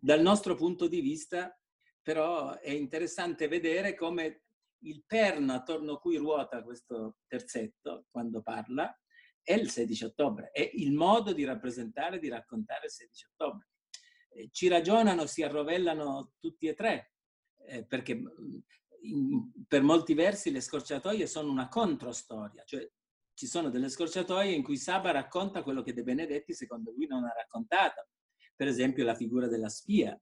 dal 0.00 0.22
nostro 0.22 0.54
punto 0.54 0.88
di 0.88 1.02
vista, 1.02 1.54
però, 2.00 2.58
è 2.58 2.70
interessante 2.70 3.48
vedere 3.48 3.94
come 3.94 4.44
il 4.82 5.02
perno 5.06 5.52
attorno 5.52 5.94
a 5.94 5.98
cui 5.98 6.16
ruota 6.16 6.62
questo 6.62 7.18
terzetto 7.26 8.06
quando 8.10 8.42
parla 8.42 8.96
è 9.42 9.54
il 9.54 9.70
16 9.70 10.04
ottobre, 10.04 10.50
è 10.50 10.70
il 10.74 10.92
modo 10.92 11.32
di 11.32 11.44
rappresentare, 11.44 12.18
di 12.18 12.28
raccontare 12.28 12.86
il 12.86 12.92
16 12.92 13.26
ottobre. 13.32 13.68
Eh, 14.30 14.48
ci 14.52 14.68
ragionano, 14.68 15.26
si 15.26 15.42
arrovellano 15.42 16.34
tutti 16.38 16.66
e 16.66 16.74
tre, 16.74 17.12
eh, 17.66 17.86
perché 17.86 18.14
mm, 18.14 18.58
in, 19.02 19.50
per 19.66 19.82
molti 19.82 20.12
versi 20.14 20.50
le 20.50 20.60
scorciatoie 20.60 21.26
sono 21.26 21.50
una 21.50 21.68
controstoria, 21.68 22.62
cioè 22.64 22.86
ci 23.32 23.46
sono 23.46 23.70
delle 23.70 23.88
scorciatoie 23.88 24.52
in 24.52 24.62
cui 24.62 24.76
Saba 24.76 25.12
racconta 25.12 25.62
quello 25.62 25.82
che 25.82 25.94
De 25.94 26.02
Benedetti 26.02 26.52
secondo 26.52 26.90
lui 26.90 27.06
non 27.06 27.24
ha 27.24 27.32
raccontato, 27.32 28.08
per 28.54 28.66
esempio 28.66 29.04
la 29.04 29.14
figura 29.14 29.46
della 29.46 29.68
spia, 29.68 30.20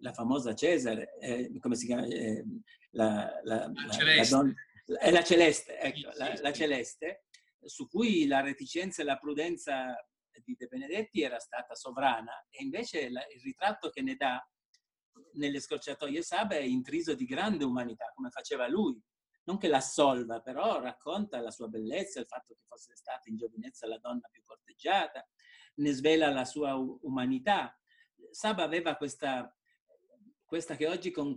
la 0.00 0.12
famosa 0.12 0.54
Cesare, 0.54 1.18
eh, 1.18 1.58
come 1.60 1.76
si 1.76 1.86
chiama? 1.86 2.04
Eh, 2.06 2.44
la, 2.90 3.40
la, 3.42 3.70
la, 3.72 3.90
celeste. 3.90 4.34
Donna, 4.34 4.54
è 4.98 5.10
la 5.10 5.24
celeste, 5.24 5.78
ecco, 5.78 6.10
la, 6.16 6.52
celeste, 6.52 7.24
su 7.64 7.88
cui 7.88 8.26
la 8.26 8.40
reticenza 8.40 9.02
e 9.02 9.04
la 9.04 9.18
prudenza 9.18 9.94
di 10.44 10.54
De 10.56 10.66
Benedetti 10.66 11.22
era 11.22 11.38
stata 11.38 11.74
sovrana 11.74 12.46
e 12.50 12.62
invece 12.62 13.00
il 13.00 13.42
ritratto 13.42 13.90
che 13.90 14.02
ne 14.02 14.14
dà 14.16 14.40
nelle 15.34 15.60
scorciatoie 15.60 16.22
Saba 16.22 16.56
è 16.56 16.62
intriso 16.62 17.14
di 17.14 17.24
grande 17.24 17.64
umanità, 17.64 18.12
come 18.14 18.30
faceva 18.30 18.68
lui. 18.68 19.00
Non 19.44 19.58
che 19.58 19.68
l'assolva, 19.68 20.40
però 20.40 20.80
racconta 20.80 21.40
la 21.40 21.50
sua 21.50 21.68
bellezza, 21.68 22.20
il 22.20 22.26
fatto 22.26 22.54
che 22.54 22.64
fosse 22.66 22.96
stata 22.96 23.28
in 23.28 23.36
giovinezza 23.36 23.86
la 23.86 23.98
donna 23.98 24.28
più 24.30 24.42
corteggiata, 24.44 25.26
ne 25.76 25.92
svela 25.92 26.30
la 26.30 26.44
sua 26.44 26.74
umanità. 26.74 27.78
Saba 28.30 28.64
aveva 28.64 28.96
questa, 28.96 29.55
questa 30.46 30.76
che 30.76 30.86
oggi 30.86 31.10
con, 31.10 31.36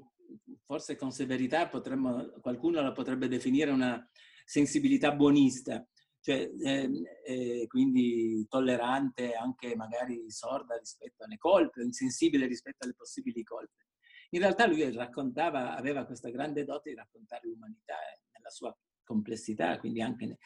forse 0.65 0.95
con 0.95 1.12
severità 1.12 1.67
potremmo, 1.67 2.30
qualcuno 2.39 2.82
la 2.82 2.91
potrebbe 2.91 3.28
definire 3.28 3.72
una 3.72 4.08
sensibilità 4.45 5.13
buonista, 5.13 5.86
cioè, 6.22 6.50
eh, 6.63 6.89
eh, 7.26 7.67
quindi 7.67 8.45
tollerante, 8.48 9.34
anche 9.34 9.76
magari 9.76 10.30
sorda 10.30 10.78
rispetto 10.78 11.24
alle 11.24 11.38
colpe, 11.38 11.82
insensibile 11.82 12.45
rispetto 12.45 12.86
alle 12.86 12.95
possibili 12.95 13.43
colpe. 13.43 13.88
In 14.32 14.41
realtà 14.41 14.67
lui 14.67 14.91
raccontava, 14.91 15.76
aveva 15.76 16.06
questa 16.06 16.30
grande 16.30 16.63
dote 16.63 16.89
di 16.91 16.95
raccontare 16.95 17.48
l'umanità 17.48 17.95
eh, 17.95 18.22
nella 18.34 18.50
sua 18.50 18.76
complessità, 19.04 19.80
quindi 19.80 20.02
anche 20.02 20.26
ne, 20.28 20.38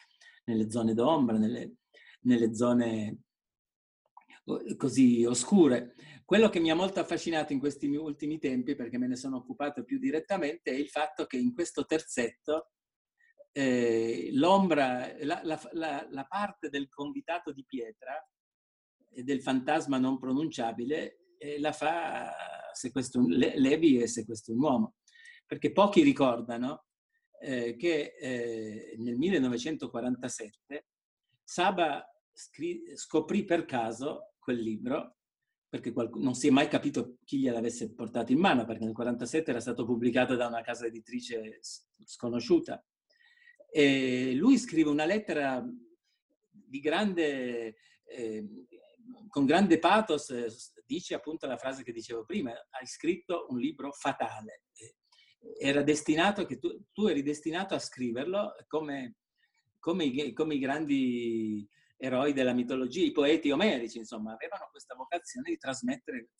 nelle 0.44 0.70
zone 0.70 0.94
d'ombra, 0.94 1.36
nelle, 1.36 1.76
nelle 2.22 2.54
zone 2.54 3.23
così 4.76 5.24
oscure. 5.24 5.94
Quello 6.24 6.48
che 6.48 6.60
mi 6.60 6.70
ha 6.70 6.74
molto 6.74 7.00
affascinato 7.00 7.52
in 7.52 7.58
questi 7.58 7.86
ultimi 7.94 8.38
tempi, 8.38 8.74
perché 8.74 8.98
me 8.98 9.06
ne 9.06 9.16
sono 9.16 9.36
occupato 9.38 9.84
più 9.84 9.98
direttamente, 9.98 10.70
è 10.70 10.74
il 10.74 10.88
fatto 10.88 11.26
che 11.26 11.36
in 11.36 11.54
questo 11.54 11.84
terzetto 11.84 12.70
eh, 13.52 14.30
l'ombra, 14.32 15.12
la, 15.20 15.40
la, 15.44 15.60
la, 15.72 16.06
la, 16.10 16.24
parte 16.24 16.70
del 16.70 16.88
convitato 16.88 17.52
di 17.52 17.64
pietra 17.64 18.14
e 19.10 19.22
del 19.22 19.42
fantasma 19.42 19.96
non 19.98 20.18
pronunciabile 20.18 21.18
eh, 21.38 21.60
la 21.60 21.72
fa 21.72 22.32
se 22.72 22.90
questo, 22.90 23.24
le, 23.26 23.56
Levi 23.56 24.00
e 24.00 24.08
se 24.08 24.24
questo 24.24 24.50
è 24.50 24.54
un 24.54 24.62
uomo. 24.62 24.94
Perché 25.46 25.72
pochi 25.72 26.02
ricordano 26.02 26.86
eh, 27.40 27.76
che 27.76 28.16
eh, 28.18 28.96
nel 28.98 29.16
1947 29.16 30.86
Saba 31.44 32.04
scri- 32.32 32.96
scoprì 32.96 33.44
per 33.44 33.64
caso 33.66 34.33
quel 34.44 34.60
libro 34.60 35.16
perché 35.74 35.92
qualcuno, 35.92 36.26
non 36.26 36.34
si 36.34 36.46
è 36.46 36.50
mai 36.52 36.68
capito 36.68 37.16
chi 37.24 37.40
gliel'avesse 37.40 37.94
portato 37.94 38.30
in 38.30 38.38
mano, 38.38 38.64
perché 38.64 38.84
nel 38.84 38.94
1947 38.94 39.50
era 39.50 39.58
stato 39.58 39.84
pubblicato 39.84 40.36
da 40.36 40.46
una 40.46 40.60
casa 40.60 40.86
editrice 40.86 41.58
sconosciuta. 41.60 42.80
E 43.72 44.34
lui 44.36 44.56
scrive 44.56 44.90
una 44.90 45.04
lettera 45.04 45.68
di 46.48 46.78
grande, 46.78 47.74
eh, 48.04 48.48
con 49.28 49.46
grande 49.46 49.80
pathos, 49.80 50.30
eh, 50.30 50.46
dice 50.86 51.14
appunto 51.14 51.48
la 51.48 51.56
frase 51.56 51.82
che 51.82 51.90
dicevo 51.90 52.24
prima, 52.24 52.52
hai 52.52 52.86
scritto 52.86 53.46
un 53.48 53.58
libro 53.58 53.90
fatale. 53.90 54.66
Era 55.58 55.82
destinato, 55.82 56.46
che 56.46 56.60
tu, 56.60 56.84
tu 56.92 57.08
eri 57.08 57.22
destinato 57.22 57.74
a 57.74 57.80
scriverlo 57.80 58.54
come, 58.68 59.16
come, 59.80 60.32
come 60.32 60.54
i 60.54 60.58
grandi 60.60 61.68
eroi 61.96 62.32
della 62.32 62.52
mitologia, 62.52 63.04
i 63.04 63.12
poeti 63.12 63.50
omerici, 63.50 63.98
insomma, 63.98 64.32
avevano 64.32 64.68
questa 64.70 64.94
vocazione 64.94 65.50
di 65.50 65.56
trasmettere. 65.56 66.30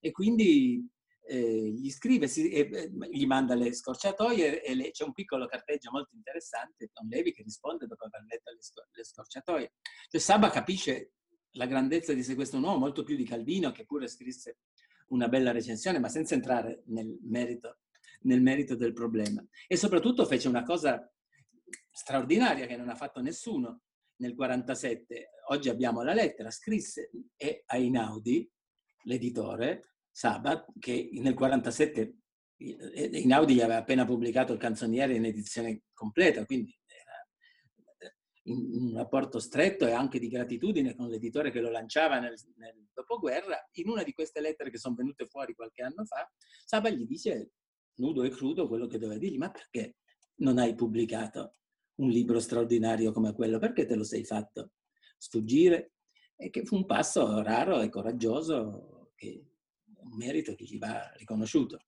E 0.00 0.10
quindi 0.10 0.88
eh, 1.24 1.70
gli 1.70 1.90
scrive, 1.90 2.26
si, 2.26 2.50
eh, 2.50 2.90
gli 3.10 3.26
manda 3.26 3.54
le 3.54 3.72
scorciatoie 3.72 4.62
e 4.62 4.74
le, 4.74 4.90
c'è 4.90 5.04
un 5.04 5.12
piccolo 5.12 5.46
carteggio 5.46 5.90
molto 5.90 6.14
interessante 6.14 6.90
con 6.92 7.06
Levi 7.08 7.32
che 7.32 7.42
risponde 7.42 7.86
dopo 7.86 8.04
aver 8.04 8.24
letto 8.28 8.50
le, 8.50 8.62
scor- 8.62 8.88
le 8.90 9.04
scorciatoie. 9.04 9.72
Cioè 10.08 10.20
Saba 10.20 10.50
capisce 10.50 11.12
la 11.52 11.66
grandezza 11.66 12.12
di 12.12 12.22
Se 12.22 12.34
questo 12.34 12.58
uomo, 12.58 12.78
molto 12.78 13.04
più 13.04 13.16
di 13.16 13.24
Calvino 13.24 13.70
che 13.70 13.84
pure 13.84 14.08
scrisse 14.08 14.58
una 15.08 15.28
bella 15.28 15.52
recensione, 15.52 15.98
ma 15.98 16.08
senza 16.08 16.34
entrare 16.34 16.82
nel 16.86 17.18
merito, 17.22 17.80
nel 18.22 18.40
merito 18.40 18.74
del 18.74 18.92
problema. 18.92 19.44
E 19.66 19.76
soprattutto 19.76 20.24
fece 20.24 20.48
una 20.48 20.62
cosa 20.62 21.08
straordinaria 21.90 22.66
che 22.66 22.76
non 22.76 22.88
ha 22.88 22.94
fatto 22.94 23.20
nessuno 23.20 23.82
nel 24.22 24.34
47. 24.34 25.30
Oggi 25.48 25.68
abbiamo 25.68 26.02
la 26.02 26.14
lettera, 26.14 26.50
scrisse 26.50 27.10
e 27.36 27.64
a 27.66 27.76
Inaudi, 27.76 28.48
l'editore, 29.04 29.96
Sabat, 30.10 30.66
che 30.78 31.10
nel 31.14 31.34
47 31.34 32.16
Inaudi 32.56 33.54
gli 33.54 33.60
aveva 33.60 33.78
appena 33.78 34.04
pubblicato 34.04 34.52
il 34.52 34.58
canzoniere 34.60 35.16
in 35.16 35.24
edizione 35.24 35.82
completa, 35.92 36.46
quindi 36.46 36.78
era 36.86 38.10
in 38.44 38.82
un 38.82 38.94
rapporto 38.94 39.40
stretto 39.40 39.86
e 39.86 39.92
anche 39.92 40.20
di 40.20 40.28
gratitudine 40.28 40.94
con 40.94 41.08
l'editore 41.08 41.50
che 41.50 41.60
lo 41.60 41.70
lanciava 41.70 42.20
nel, 42.20 42.34
nel 42.56 42.88
dopoguerra. 42.92 43.68
In 43.72 43.88
una 43.88 44.04
di 44.04 44.12
queste 44.12 44.40
lettere 44.40 44.70
che 44.70 44.78
sono 44.78 44.94
venute 44.94 45.26
fuori 45.26 45.54
qualche 45.54 45.82
anno 45.82 46.04
fa, 46.04 46.30
Sabat 46.64 46.92
gli 46.92 47.06
dice 47.06 47.50
nudo 47.94 48.22
e 48.22 48.30
crudo 48.30 48.68
quello 48.68 48.86
che 48.86 48.98
doveva 48.98 49.18
dirgli, 49.18 49.38
ma 49.38 49.50
perché 49.50 49.96
non 50.36 50.58
hai 50.58 50.76
pubblicato 50.76 51.56
un 51.96 52.08
libro 52.08 52.40
straordinario 52.40 53.12
come 53.12 53.34
quello? 53.34 53.58
Perché 53.58 53.86
te 53.86 53.94
lo 53.94 54.04
sei 54.04 54.24
fatto 54.24 54.72
sfuggire? 55.18 55.92
E 56.36 56.50
che 56.50 56.64
fu 56.64 56.76
un 56.76 56.86
passo 56.86 57.42
raro 57.42 57.80
e 57.80 57.88
coraggioso 57.88 59.12
che 59.14 59.44
un 59.96 60.16
merito 60.16 60.54
che 60.54 60.64
gli 60.64 60.78
va 60.78 61.12
riconosciuto. 61.16 61.78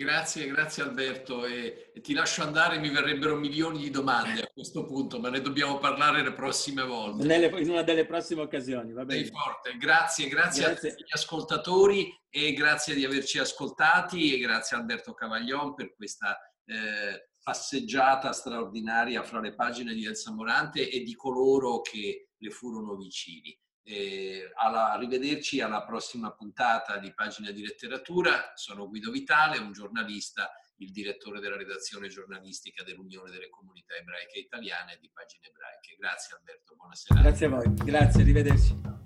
Grazie, 0.00 0.46
grazie 0.46 0.82
Alberto. 0.82 1.44
E, 1.44 1.90
e, 1.94 2.00
ti 2.00 2.14
lascio 2.14 2.42
andare, 2.42 2.78
mi 2.78 2.88
verrebbero 2.88 3.36
milioni 3.36 3.80
di 3.80 3.90
domande 3.90 4.40
a 4.40 4.50
questo 4.52 4.86
punto, 4.86 5.20
ma 5.20 5.28
ne 5.28 5.42
dobbiamo 5.42 5.78
parlare 5.78 6.22
le 6.22 6.32
prossime 6.32 6.84
volte. 6.84 7.26
Nelle, 7.26 7.48
in 7.60 7.68
una 7.68 7.82
delle 7.82 8.06
prossime 8.06 8.40
occasioni, 8.40 8.92
va 8.92 9.04
bene. 9.04 9.24
Sei 9.24 9.30
forte. 9.30 9.76
Grazie, 9.76 10.28
grazie, 10.28 10.62
grazie, 10.64 10.88
a 10.88 10.92
tutti 10.92 11.02
gli 11.02 11.14
ascoltatori 11.14 12.18
e 12.30 12.52
grazie 12.54 12.94
di 12.94 13.04
averci 13.04 13.38
ascoltati 13.38 14.34
e 14.34 14.38
grazie 14.38 14.76
a 14.76 14.80
Alberto 14.80 15.12
Cavaglion 15.12 15.74
per 15.74 15.94
questa 15.94 16.38
eh, 16.64 17.29
passeggiata 17.50 18.30
straordinaria 18.30 19.24
fra 19.24 19.40
le 19.40 19.56
pagine 19.56 19.92
di 19.92 20.06
Elsa 20.06 20.30
Morante 20.30 20.88
e 20.88 21.02
di 21.02 21.16
coloro 21.16 21.80
che 21.80 22.28
le 22.36 22.50
furono 22.50 22.94
vicini. 22.94 23.58
Eh, 23.82 24.52
alla, 24.54 24.92
arrivederci 24.92 25.60
alla 25.60 25.82
prossima 25.82 26.30
puntata 26.32 26.98
di 26.98 27.12
Pagina 27.12 27.50
di 27.50 27.62
Letteratura. 27.62 28.52
Sono 28.54 28.88
Guido 28.88 29.10
Vitale, 29.10 29.58
un 29.58 29.72
giornalista, 29.72 30.48
il 30.76 30.92
direttore 30.92 31.40
della 31.40 31.56
redazione 31.56 32.06
giornalistica 32.06 32.84
dell'Unione 32.84 33.32
delle 33.32 33.48
Comunità 33.48 33.96
Ebraiche 33.96 34.38
Italiane 34.38 34.96
di 35.00 35.10
Pagine 35.12 35.48
Ebraiche. 35.48 35.96
Grazie 35.98 36.36
Alberto, 36.36 36.76
buonasera. 36.76 37.20
Grazie 37.20 37.46
a 37.46 37.48
voi, 37.48 37.74
grazie, 37.74 38.22
arrivederci. 38.22 38.99